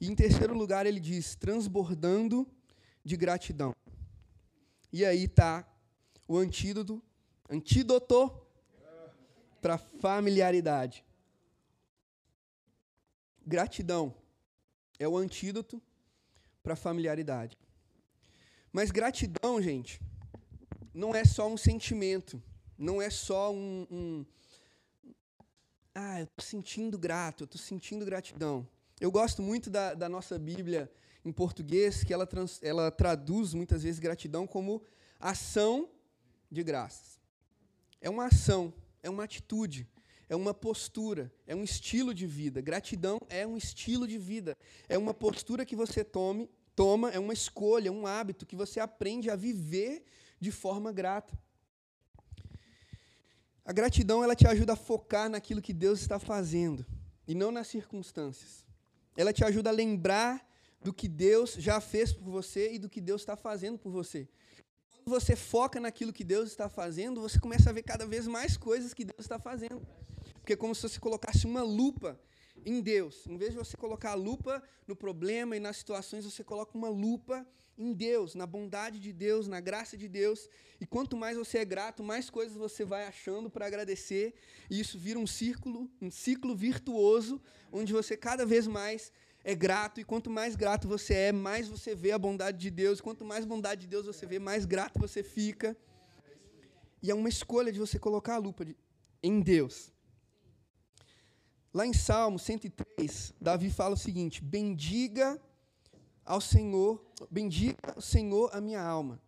[0.00, 2.46] E em terceiro lugar, ele diz: transbordando
[3.04, 3.74] de gratidão.
[4.92, 5.66] E aí está
[6.26, 7.02] o antídoto,
[7.48, 8.32] antídoto
[9.60, 11.04] para familiaridade.
[13.46, 14.14] Gratidão
[14.98, 15.80] é o antídoto
[16.62, 17.56] para familiaridade.
[18.72, 20.00] Mas gratidão, gente,
[20.92, 22.42] não é só um sentimento
[22.78, 24.26] não é só um, um
[25.94, 28.68] ah, eu estou sentindo grato, eu estou sentindo gratidão.
[29.00, 30.90] Eu gosto muito da, da, nossa Bíblia
[31.24, 34.82] em português, que ela, trans, ela traduz muitas vezes gratidão como
[35.18, 35.88] ação
[36.50, 37.20] de graças.
[38.00, 39.88] É uma ação, é uma atitude,
[40.28, 42.60] é uma postura, é um estilo de vida.
[42.60, 44.56] Gratidão é um estilo de vida,
[44.88, 49.30] é uma postura que você tome, toma, é uma escolha, um hábito que você aprende
[49.30, 50.04] a viver
[50.40, 51.38] de forma grata.
[53.64, 56.86] A gratidão ela te ajuda a focar naquilo que Deus está fazendo
[57.26, 58.64] e não nas circunstâncias.
[59.16, 60.46] Ela te ajuda a lembrar
[60.82, 64.28] do que Deus já fez por você e do que Deus está fazendo por você.
[65.08, 68.92] Você foca naquilo que Deus está fazendo, você começa a ver cada vez mais coisas
[68.92, 69.80] que Deus está fazendo.
[70.40, 72.20] Porque é como se você colocasse uma lupa
[72.64, 73.24] em Deus.
[73.28, 76.88] Em vez de você colocar a lupa no problema e nas situações, você coloca uma
[76.88, 77.46] lupa
[77.78, 80.48] em Deus, na bondade de Deus, na graça de Deus.
[80.80, 84.34] E quanto mais você é grato, mais coisas você vai achando para agradecer.
[84.68, 87.40] E isso vira um círculo, um ciclo virtuoso,
[87.70, 89.12] onde você cada vez mais
[89.46, 90.00] é grato.
[90.00, 93.00] E quanto mais grato você é, mais você vê a bondade de Deus.
[93.00, 95.76] Quanto mais bondade de Deus você vê, mais grato você fica.
[97.00, 98.76] E é uma escolha de você colocar a lupa de,
[99.22, 99.92] em Deus.
[101.72, 105.40] Lá em Salmo 103, Davi fala o seguinte: Bendiga
[106.24, 109.22] ao Senhor, bendiga o Senhor a minha alma.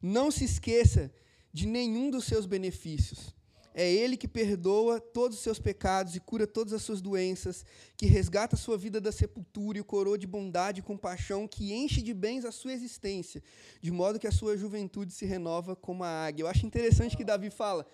[0.00, 1.12] Não se esqueça
[1.52, 3.34] de nenhum dos seus benefícios.
[3.74, 7.64] É Ele que perdoa todos os seus pecados e cura todas as suas doenças,
[7.96, 11.72] que resgata a sua vida da sepultura e o coroa de bondade e compaixão, que
[11.72, 13.42] enche de bens a sua existência,
[13.80, 16.42] de modo que a sua juventude se renova como a águia.
[16.42, 17.86] Eu acho interessante que Davi fala: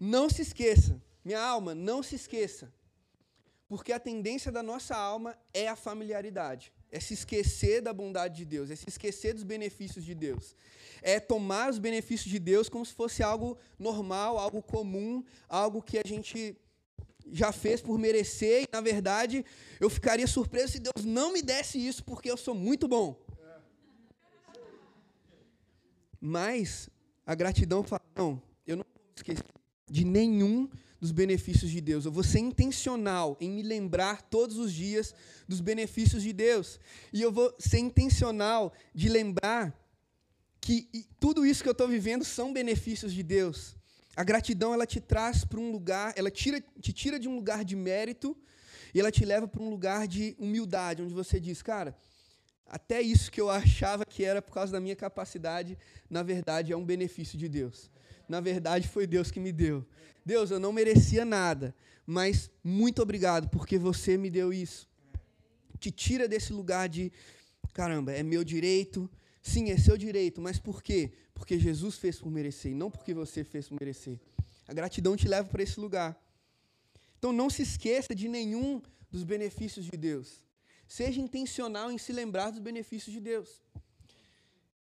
[0.00, 2.72] não se esqueça, minha alma, não se esqueça,
[3.68, 6.72] porque a tendência da nossa alma é a familiaridade.
[6.90, 10.54] É se esquecer da bondade de Deus, é se esquecer dos benefícios de Deus.
[11.02, 15.98] É tomar os benefícios de Deus como se fosse algo normal, algo comum, algo que
[15.98, 16.56] a gente
[17.32, 19.44] já fez por merecer, e na verdade
[19.80, 23.20] eu ficaria surpreso se Deus não me desse isso porque eu sou muito bom.
[26.20, 26.88] Mas
[27.24, 29.44] a gratidão fala: não, eu não vou esquecer
[29.88, 30.68] de nenhum
[31.00, 32.04] dos benefícios de Deus.
[32.04, 35.14] Eu vou ser intencional em me lembrar todos os dias
[35.46, 36.80] dos benefícios de Deus.
[37.12, 39.74] E eu vou ser intencional de lembrar
[40.60, 40.88] que
[41.20, 43.76] tudo isso que eu estou vivendo são benefícios de Deus.
[44.16, 47.64] A gratidão ela te traz para um lugar, ela tira, te tira de um lugar
[47.64, 48.36] de mérito
[48.94, 51.94] e ela te leva para um lugar de humildade, onde você diz, cara,
[52.66, 55.78] até isso que eu achava que era por causa da minha capacidade,
[56.10, 57.90] na verdade é um benefício de Deus.
[58.28, 59.84] Na verdade foi Deus que me deu.
[60.24, 64.88] Deus, eu não merecia nada, mas muito obrigado porque você me deu isso.
[65.78, 67.12] Te tira desse lugar de,
[67.72, 69.08] caramba, é meu direito.
[69.40, 71.12] Sim, é seu direito, mas por quê?
[71.32, 74.18] Porque Jesus fez por merecer, e não porque você fez por merecer.
[74.66, 76.20] A gratidão te leva para esse lugar.
[77.18, 80.42] Então não se esqueça de nenhum dos benefícios de Deus.
[80.88, 83.62] Seja intencional em se lembrar dos benefícios de Deus.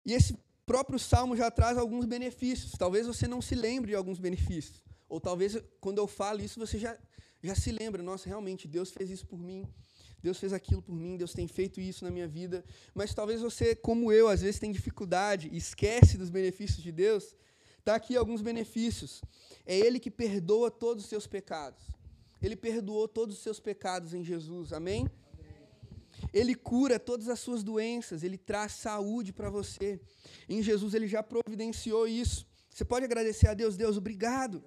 [0.05, 2.73] E esse próprio salmo já traz alguns benefícios.
[2.77, 4.83] Talvez você não se lembre de alguns benefícios.
[5.07, 6.97] Ou talvez quando eu falo isso você já,
[7.41, 8.01] já se lembra.
[8.01, 9.67] Nossa, realmente, Deus fez isso por mim.
[10.21, 12.65] Deus fez aquilo por mim, Deus tem feito isso na minha vida.
[12.95, 17.35] Mas talvez você, como eu, às vezes tem dificuldade esquece dos benefícios de Deus.
[17.77, 19.21] Está aqui alguns benefícios.
[19.65, 21.83] É Ele que perdoa todos os seus pecados.
[22.41, 24.73] Ele perdoou todos os seus pecados em Jesus.
[24.73, 25.07] Amém?
[26.35, 29.99] Ele cura todas as suas doenças, ele traz saúde para você.
[30.49, 32.45] Em Jesus ele já providenciou isso.
[32.69, 34.63] Você pode agradecer a Deus, Deus, obrigado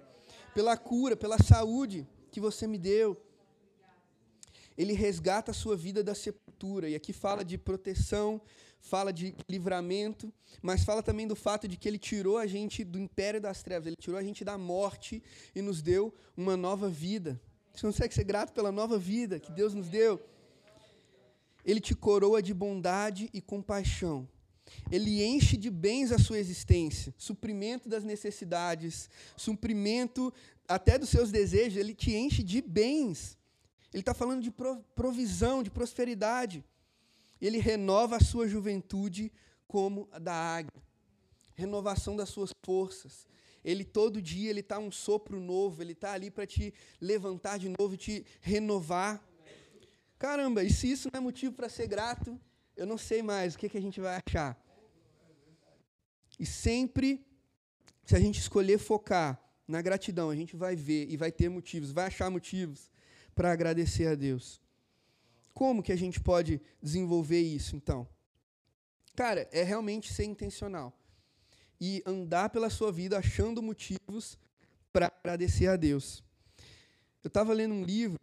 [0.55, 3.15] pela cura, pela saúde que você me deu
[4.79, 6.87] ele resgata a sua vida da sepultura.
[6.89, 8.41] E aqui fala de proteção,
[8.79, 12.97] fala de livramento, mas fala também do fato de que ele tirou a gente do
[12.97, 15.21] império das trevas, ele tirou a gente da morte
[15.53, 17.41] e nos deu uma nova vida.
[17.73, 20.17] Você consegue ser grato pela nova vida que Deus nos deu?
[21.65, 24.27] Ele te coroa de bondade e compaixão.
[24.91, 30.31] Ele enche de bens a sua existência, suprimento das necessidades, suprimento
[30.67, 33.37] até dos seus desejos, ele te enche de bens.
[33.91, 34.53] Ele está falando de
[34.95, 36.63] provisão, de prosperidade.
[37.41, 39.31] Ele renova a sua juventude
[39.67, 40.83] como a da águia.
[41.55, 43.25] Renovação das suas forças.
[43.63, 47.69] Ele todo dia ele está um sopro novo, ele está ali para te levantar de
[47.79, 49.23] novo te renovar.
[50.19, 52.37] Caramba, e se isso não é motivo para ser grato,
[52.75, 54.61] eu não sei mais o que, que a gente vai achar.
[56.37, 57.25] E sempre,
[58.05, 61.91] se a gente escolher focar na gratidão, a gente vai ver e vai ter motivos,
[61.91, 62.91] vai achar motivos
[63.33, 64.61] para agradecer a Deus.
[65.53, 68.05] Como que a gente pode desenvolver isso, então?
[69.15, 70.93] Cara, é realmente ser intencional
[71.79, 74.37] e andar pela sua vida achando motivos
[74.91, 76.21] para agradecer a Deus.
[77.23, 78.19] Eu estava lendo um livro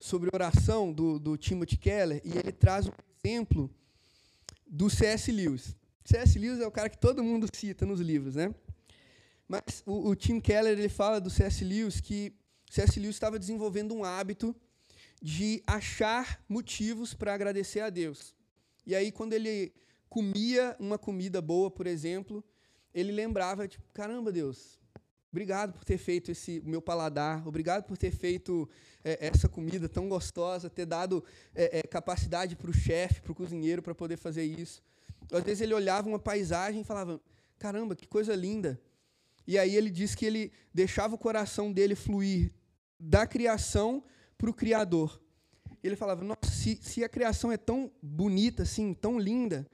[0.00, 3.70] sobre oração do, do Timothy Keller e ele traz um exemplo
[4.66, 5.30] do C.S.
[5.30, 5.76] Lewis.
[6.04, 6.38] C.S.
[6.38, 8.54] Lewis é o cara que todo mundo cita nos livros, né?
[9.46, 11.62] Mas o, o Tim Keller ele fala do C.S.
[11.62, 12.32] Lewis que
[12.70, 12.98] C.S.
[12.98, 14.56] Lewis estava desenvolvendo um hábito
[15.20, 18.34] de achar motivos para agradecer a Deus.
[18.86, 19.72] E aí, quando ele
[20.08, 22.42] comia uma comida boa, por exemplo,
[22.94, 24.79] ele lembrava, tipo, caramba, Deus,
[25.30, 28.68] obrigado por ter feito esse meu paladar, obrigado por ter feito
[29.04, 33.34] é, essa comida tão gostosa, ter dado é, é, capacidade para o chefe, para o
[33.34, 34.82] cozinheiro, para poder fazer isso.
[35.32, 37.20] Às vezes ele olhava uma paisagem e falava,
[37.58, 38.80] caramba, que coisa linda.
[39.46, 42.52] E aí ele diz que ele deixava o coração dele fluir
[42.98, 44.04] da criação
[44.36, 45.20] para o Criador.
[45.82, 49.66] Ele falava: Nossa, se, se a criação é tão bonita, assim, tão linda,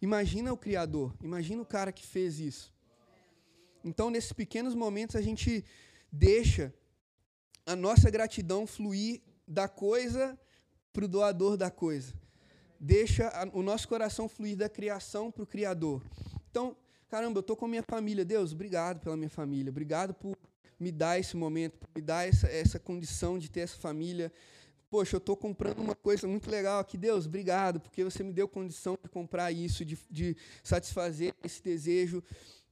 [0.00, 2.73] imagina o Criador, imagina o cara que fez isso.
[3.84, 5.64] Então, nesses pequenos momentos, a gente
[6.10, 6.72] deixa
[7.66, 10.38] a nossa gratidão fluir da coisa
[10.92, 12.14] para o doador da coisa.
[12.80, 16.02] Deixa a, o nosso coração fluir da criação para o Criador.
[16.50, 16.76] Então,
[17.08, 18.24] caramba, eu estou com a minha família.
[18.24, 19.70] Deus, obrigado pela minha família.
[19.70, 20.36] Obrigado por
[20.78, 24.32] me dá esse momento, me dá essa, essa condição de ter essa família.
[24.90, 26.96] Poxa, eu estou comprando uma coisa muito legal aqui.
[26.96, 32.22] Deus, obrigado, porque você me deu condição de comprar isso, de, de satisfazer esse desejo.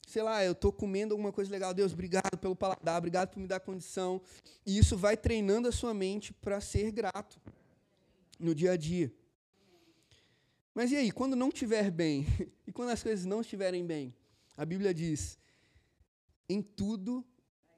[0.06, 1.72] Sei lá, eu estou comendo alguma coisa legal.
[1.72, 4.20] Deus, obrigado pelo paladar, obrigado por me dar condição.
[4.66, 7.40] E isso vai treinando a sua mente para ser grato
[8.38, 9.12] no dia a dia.
[10.74, 12.26] Mas e aí, quando não estiver bem?
[12.64, 14.14] E quando as coisas não estiverem bem?
[14.56, 15.38] A Bíblia diz:
[16.48, 17.24] em tudo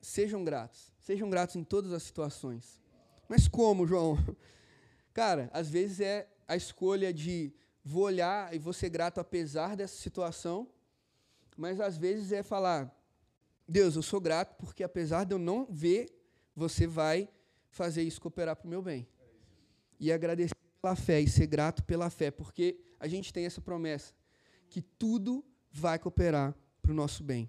[0.00, 0.92] sejam gratos.
[0.98, 2.80] Sejam gratos em todas as situações.
[3.28, 4.16] Mas como, João?
[5.12, 7.52] Cara, às vezes é a escolha de
[7.84, 10.68] vou olhar e vou ser grato apesar dessa situação,
[11.56, 12.94] mas às vezes é falar:
[13.66, 16.08] Deus, eu sou grato porque apesar de eu não ver,
[16.54, 17.28] você vai
[17.70, 19.06] fazer isso cooperar para o meu bem.
[19.98, 24.12] E agradecer pela fé e ser grato pela fé, porque a gente tem essa promessa
[24.68, 27.48] que tudo vai cooperar para o nosso bem.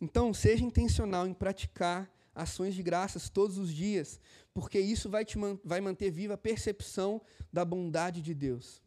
[0.00, 4.20] Então, seja intencional em praticar ações de graças todos os dias,
[4.52, 7.20] porque isso vai, te man vai manter viva a percepção
[7.52, 8.82] da bondade de Deus.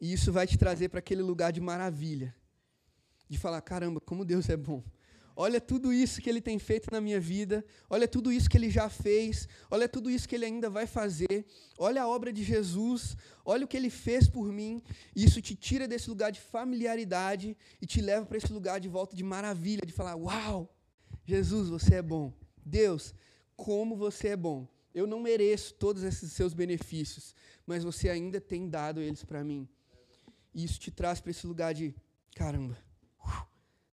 [0.00, 2.34] E isso vai te trazer para aquele lugar de maravilha,
[3.28, 4.82] de falar: caramba, como Deus é bom.
[5.40, 8.68] Olha tudo isso que ele tem feito na minha vida, olha tudo isso que ele
[8.68, 11.46] já fez, olha tudo isso que ele ainda vai fazer,
[11.78, 14.82] olha a obra de Jesus, olha o que ele fez por mim.
[15.14, 19.14] Isso te tira desse lugar de familiaridade e te leva para esse lugar de volta
[19.14, 20.74] de maravilha, de falar: Uau,
[21.24, 22.32] Jesus, você é bom.
[22.66, 23.14] Deus,
[23.54, 24.66] como você é bom.
[24.92, 27.32] Eu não mereço todos esses seus benefícios,
[27.64, 29.68] mas você ainda tem dado eles para mim.
[30.58, 31.94] E isso te traz para esse lugar de:
[32.34, 32.76] caramba,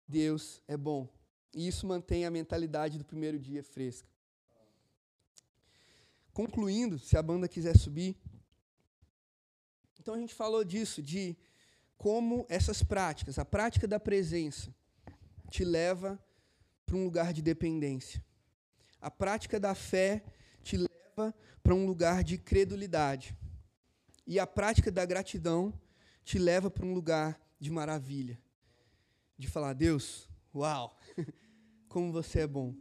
[0.07, 1.13] Deus é bom.
[1.53, 4.09] E isso mantém a mentalidade do primeiro dia fresca.
[6.33, 8.17] Concluindo, se a banda quiser subir.
[9.99, 11.37] Então a gente falou disso, de
[11.99, 14.73] como essas práticas, a prática da presença,
[15.51, 16.17] te leva
[16.87, 18.25] para um lugar de dependência.
[19.01, 20.23] A prática da fé
[20.63, 23.37] te leva para um lugar de credulidade.
[24.25, 25.75] E a prática da gratidão
[26.25, 28.39] te leva para um lugar de maravilha.
[29.37, 30.99] De falar, Deus, uau,
[31.89, 32.75] como você é bom.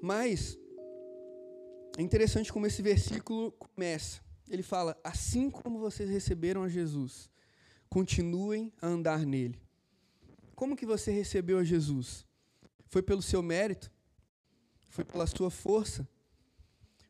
[0.00, 0.58] Mas
[1.96, 4.20] é interessante como esse versículo começa.
[4.48, 7.30] Ele fala: Assim como vocês receberam a Jesus,
[7.88, 9.60] continuem a andar nele.
[10.54, 12.26] Como que você recebeu a Jesus?
[12.86, 13.90] Foi pelo seu mérito?
[14.88, 16.08] Foi pela sua força?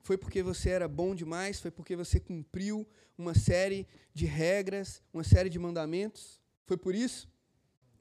[0.05, 1.61] Foi porque você era bom demais?
[1.61, 2.87] Foi porque você cumpriu
[3.17, 6.39] uma série de regras, uma série de mandamentos?
[6.67, 7.27] Foi por isso?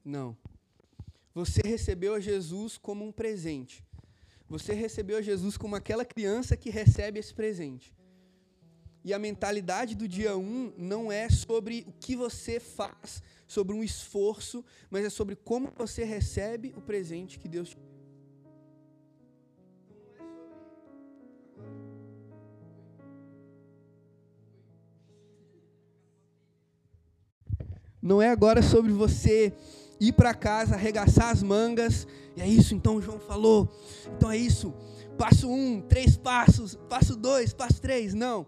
[0.04, 0.36] Não.
[1.34, 3.82] Você recebeu a Jesus como um presente.
[4.46, 7.90] Você recebeu a Jesus como aquela criança que recebe esse presente.
[9.02, 13.74] E a mentalidade do dia 1 um não é sobre o que você faz, sobre
[13.74, 17.76] um esforço, mas é sobre como você recebe o presente que Deus te
[28.04, 29.50] Não é agora sobre você
[29.98, 32.06] ir para casa, arregaçar as mangas.
[32.36, 33.66] E é isso, então o João falou.
[34.14, 34.74] Então é isso.
[35.16, 36.78] Passo um, três passos.
[36.86, 38.12] Passo dois, passo três.
[38.12, 38.46] Não.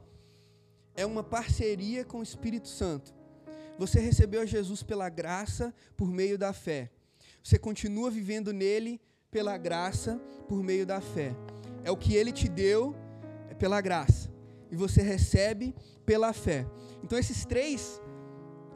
[0.95, 3.15] É uma parceria com o Espírito Santo.
[3.79, 6.91] Você recebeu Jesus pela graça, por meio da fé.
[7.43, 9.01] Você continua vivendo nele
[9.31, 11.35] pela graça, por meio da fé.
[11.83, 12.95] É o que ele te deu,
[13.49, 14.31] é pela graça.
[14.71, 16.67] E você recebe pela fé.
[17.03, 18.03] Então esses três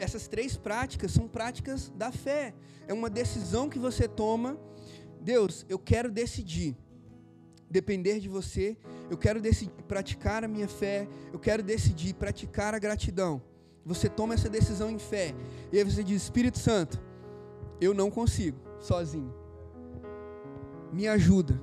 [0.01, 2.55] essas três práticas são práticas da fé.
[2.89, 4.59] É uma decisão que você toma.
[5.21, 6.77] Deus, eu quero decidir
[7.71, 8.77] depender de você.
[9.11, 11.07] Eu quero decidir praticar a minha fé.
[11.33, 13.43] Eu quero decidir praticar a gratidão.
[13.85, 15.35] Você toma essa decisão em fé.
[15.71, 17.01] E aí você diz: Espírito Santo,
[17.81, 19.35] eu não consigo sozinho.
[20.93, 21.61] Me ajuda.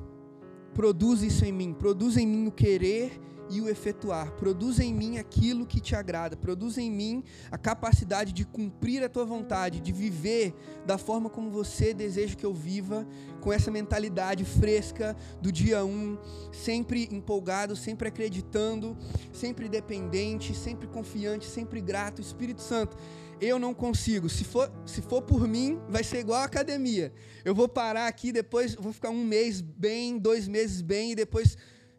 [0.73, 1.73] Produz isso em mim.
[1.73, 3.19] Produz em mim o querer
[3.49, 4.31] e o efetuar.
[4.33, 6.35] Produz em mim aquilo que te agrada.
[6.35, 10.53] Produz em mim a capacidade de cumprir a tua vontade, de viver
[10.85, 13.07] da forma como você deseja que eu viva,
[13.41, 16.17] com essa mentalidade fresca do dia 1, um,
[16.51, 18.97] sempre empolgado, sempre acreditando,
[19.31, 22.21] sempre dependente, sempre confiante, sempre grato.
[22.21, 22.97] Espírito Santo,
[23.39, 24.29] eu não consigo.
[24.29, 27.13] Se for, se for por mim, vai ser igual a academia.
[27.45, 31.57] Eu vou parar aqui, depois vou ficar um mês bem, dois meses bem, e depois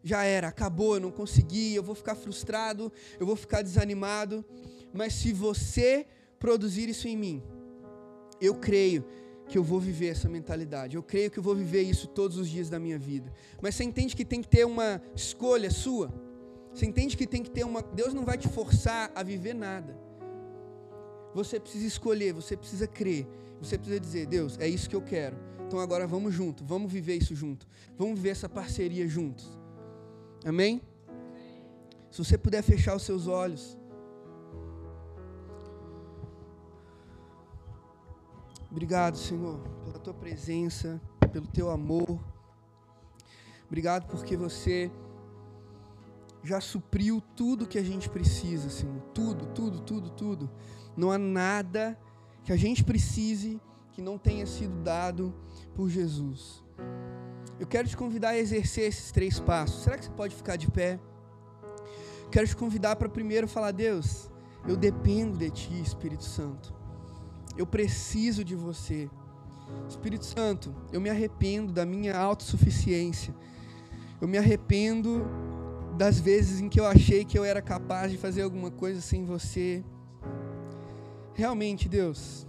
[0.09, 4.43] já era, acabou, eu não consegui, eu vou ficar frustrado, eu vou ficar desanimado.
[4.91, 6.05] Mas se você
[6.39, 7.43] produzir isso em mim,
[8.41, 9.05] eu creio
[9.47, 10.95] que eu vou viver essa mentalidade.
[10.95, 13.31] Eu creio que eu vou viver isso todos os dias da minha vida.
[13.61, 16.11] Mas você entende que tem que ter uma escolha sua?
[16.73, 17.81] Você entende que tem que ter uma.
[17.81, 19.97] Deus não vai te forçar a viver nada.
[21.35, 23.27] Você precisa escolher, você precisa crer.
[23.61, 25.37] Você precisa dizer: Deus, é isso que eu quero.
[25.67, 27.67] Então agora vamos junto, vamos viver isso junto.
[27.95, 29.58] Vamos viver essa parceria juntos.
[30.45, 30.81] Amém?
[32.11, 33.77] Se você puder fechar os seus olhos.
[38.71, 42.19] Obrigado, Senhor, pela tua presença, pelo teu amor.
[43.67, 44.91] Obrigado porque você
[46.43, 49.01] já supriu tudo que a gente precisa, Senhor.
[49.13, 50.49] Tudo, tudo, tudo, tudo.
[50.95, 51.99] Não há nada
[52.43, 53.59] que a gente precise
[53.91, 55.33] que não tenha sido dado
[55.75, 56.63] por Jesus.
[57.59, 59.83] Eu quero te convidar a exercer esses três passos.
[59.83, 60.97] Será que você pode ficar de pé?
[62.31, 64.31] Quero te convidar para primeiro falar, Deus,
[64.65, 66.73] eu dependo de Ti, Espírito Santo.
[67.57, 69.09] Eu preciso de você.
[69.89, 73.35] Espírito Santo, eu me arrependo da minha autossuficiência.
[74.21, 75.25] Eu me arrependo
[75.97, 79.25] das vezes em que eu achei que eu era capaz de fazer alguma coisa sem
[79.25, 79.83] você.
[81.33, 82.47] Realmente, Deus,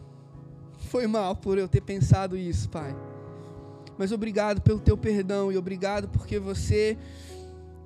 [0.79, 2.95] foi mal por eu ter pensado isso, Pai.
[4.01, 6.97] Mas obrigado pelo teu perdão e obrigado porque você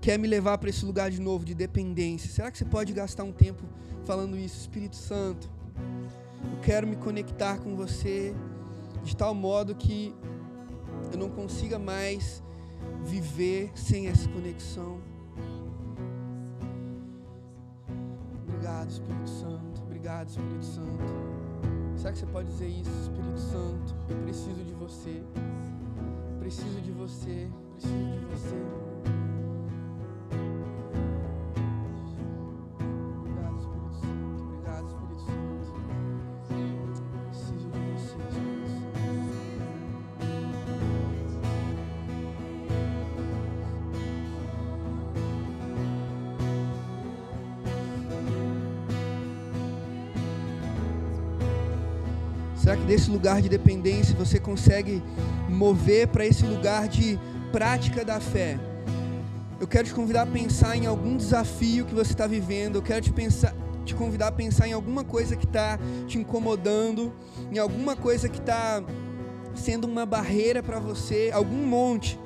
[0.01, 2.31] quer me levar para esse lugar de novo de dependência.
[2.31, 3.65] Será que você pode gastar um tempo
[4.05, 5.51] falando isso, Espírito Santo?
[6.53, 8.33] Eu quero me conectar com você
[9.03, 10.15] de tal modo que
[11.11, 12.41] eu não consiga mais
[13.05, 15.01] viver sem essa conexão.
[18.47, 19.83] Obrigado, Espírito Santo.
[19.83, 21.13] Obrigado, Espírito Santo.
[21.97, 23.97] Será que você pode dizer isso, Espírito Santo?
[24.09, 25.21] Eu preciso de você.
[26.45, 27.49] Preciso de você.
[27.73, 29.44] Preciso de você.
[52.65, 55.03] Será que desse lugar de dependência você consegue
[55.51, 57.21] mover para esse lugar de
[57.53, 58.59] prática da fé?
[59.61, 62.77] Eu quero te convidar a pensar em algum desafio que você está vivendo.
[62.77, 63.55] Eu quero te, pensar,
[63.85, 67.13] te convidar a pensar em alguma coisa que está te incomodando,
[67.53, 68.83] em alguma coisa que está
[69.55, 72.19] sendo uma barreira para você, algum monte.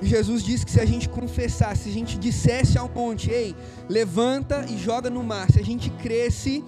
[0.00, 3.56] Jesus disse que se a gente confessasse, se a gente dissesse ao monte, ei,
[3.88, 6.64] levanta e joga no mar, se a gente cresce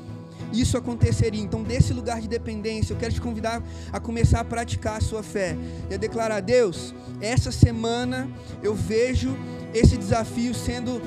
[0.52, 1.42] isso aconteceria.
[1.42, 5.22] Então, desse lugar de dependência, eu quero te convidar a começar a praticar a sua
[5.22, 5.56] fé
[5.90, 8.28] e a declarar: Deus, essa semana
[8.62, 9.36] eu vejo
[9.72, 11.00] esse desafio sendo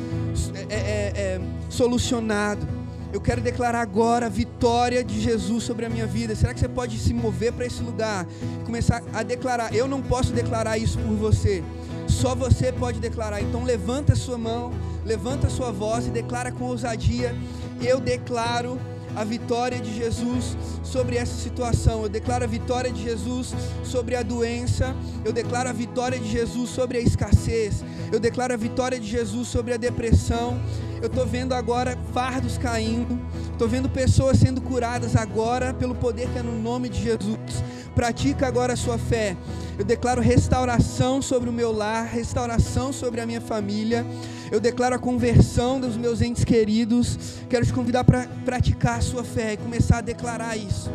[0.69, 2.67] é, é, é, solucionado.
[3.13, 6.35] Eu quero declarar agora a vitória de Jesus sobre a minha vida.
[6.35, 8.27] Será que você pode se mover para esse lugar?
[8.65, 9.73] Começar a declarar.
[9.73, 11.63] Eu não posso declarar isso por você.
[12.07, 13.41] Só você pode declarar.
[13.41, 14.73] Então levanta a sua mão,
[15.05, 17.33] levanta a sua voz e declara com ousadia.
[17.81, 18.77] Eu declaro
[19.15, 22.03] a vitória de Jesus sobre essa situação.
[22.03, 23.53] Eu declaro a vitória de Jesus
[23.83, 24.95] sobre a doença.
[25.23, 27.83] Eu declaro a vitória de Jesus sobre a escassez.
[28.11, 30.59] Eu declaro a vitória de Jesus sobre a depressão.
[31.01, 33.19] Eu estou vendo agora fardos caindo.
[33.51, 37.63] Estou vendo pessoas sendo curadas agora pelo poder que é no nome de Jesus.
[37.95, 39.37] Pratica agora a sua fé.
[39.79, 44.05] Eu declaro restauração sobre o meu lar, restauração sobre a minha família.
[44.51, 47.17] Eu declaro a conversão dos meus entes queridos.
[47.49, 50.89] Quero te convidar para praticar a sua fé e começar a declarar isso.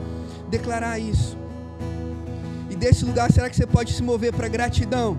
[0.48, 1.36] Declarar isso.
[2.70, 5.16] E desse lugar, será que você pode se mover para gratidão?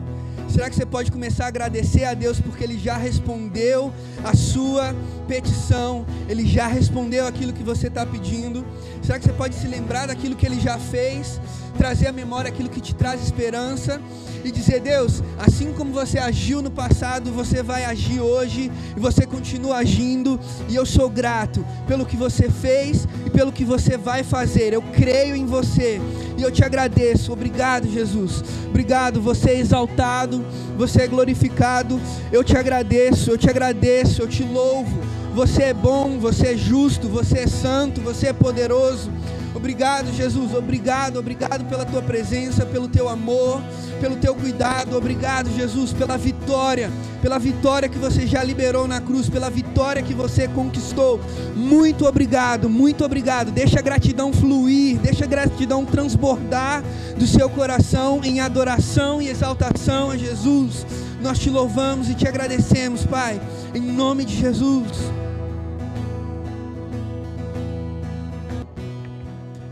[0.50, 4.96] Será que você pode começar a agradecer a Deus porque Ele já respondeu a sua
[5.28, 8.66] petição, Ele já respondeu aquilo que você está pedindo?
[9.02, 11.40] Será que você pode se lembrar daquilo que Ele já fez?
[11.82, 14.00] trazer à memória aquilo que te traz esperança
[14.44, 19.26] e dizer: Deus, assim como você agiu no passado, você vai agir hoje e você
[19.26, 20.40] continua agindo,
[20.70, 24.74] e eu sou grato pelo que você fez e pelo que você vai fazer.
[24.74, 26.00] Eu creio em você
[26.38, 27.34] e eu te agradeço.
[27.34, 28.44] Obrigado, Jesus.
[28.68, 30.31] Obrigado, você é exaltado,
[30.78, 32.00] você é glorificado.
[32.32, 35.00] Eu te agradeço, eu te agradeço, eu te louvo.
[35.34, 39.10] Você é bom, você é justo, você é santo, você é poderoso.
[39.54, 40.54] Obrigado, Jesus.
[40.56, 43.62] Obrigado, obrigado pela tua presença, pelo teu amor,
[44.00, 44.96] pelo teu cuidado.
[44.96, 46.90] Obrigado, Jesus, pela vitória,
[47.22, 51.20] pela vitória que você já liberou na cruz, pela vitória que você conquistou.
[51.56, 53.52] Muito obrigado, muito obrigado.
[53.52, 56.84] Deixa a gratidão fluir, deixa a gratidão transbordar
[57.18, 60.86] do seu coração em adoração e exaltação a Jesus.
[61.22, 63.40] Nós te louvamos e te agradecemos, Pai,
[63.76, 64.88] em nome de Jesus.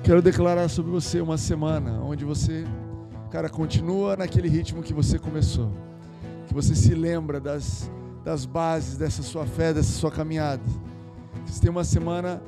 [0.09, 2.65] Quero declarar sobre você uma semana onde você,
[3.29, 5.71] cara, continua naquele ritmo que você começou.
[6.47, 7.91] Que você se lembra das,
[8.25, 10.63] das bases dessa sua fé, dessa sua caminhada.
[11.45, 12.41] Que você tem uma semana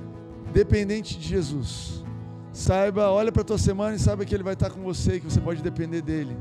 [0.51, 2.03] dependente de Jesus.
[2.51, 5.26] Saiba, olha para a tua semana e saiba que Ele vai estar com você, que
[5.26, 6.36] você pode depender dEle.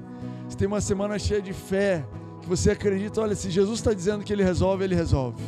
[0.48, 2.02] Você tem uma semana cheia de fé,
[2.40, 5.44] que você acredita, olha, se Jesus está dizendo que Ele resolve, Ele resolve.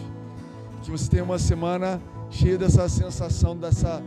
[0.83, 1.99] Que você tenha uma semana
[2.29, 4.03] cheia dessa sensação, dessa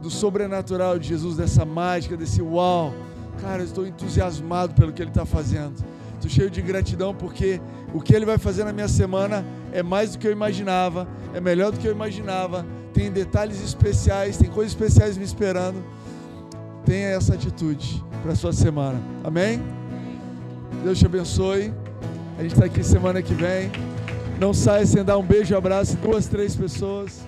[0.00, 2.94] do sobrenatural de Jesus, dessa mágica, desse uau.
[3.40, 5.74] Cara, eu estou entusiasmado pelo que Ele está fazendo.
[6.14, 7.60] Estou cheio de gratidão porque
[7.94, 11.40] o que Ele vai fazer na minha semana é mais do que eu imaginava, é
[11.40, 12.66] melhor do que eu imaginava.
[12.92, 15.82] Tem detalhes especiais, tem coisas especiais me esperando.
[16.84, 19.00] Tenha essa atitude para a sua semana.
[19.22, 19.62] Amém?
[20.82, 21.72] Deus te abençoe.
[22.38, 23.70] A gente está aqui semana que vem.
[24.40, 27.27] Não saia sem dar um beijo abraço duas, três pessoas.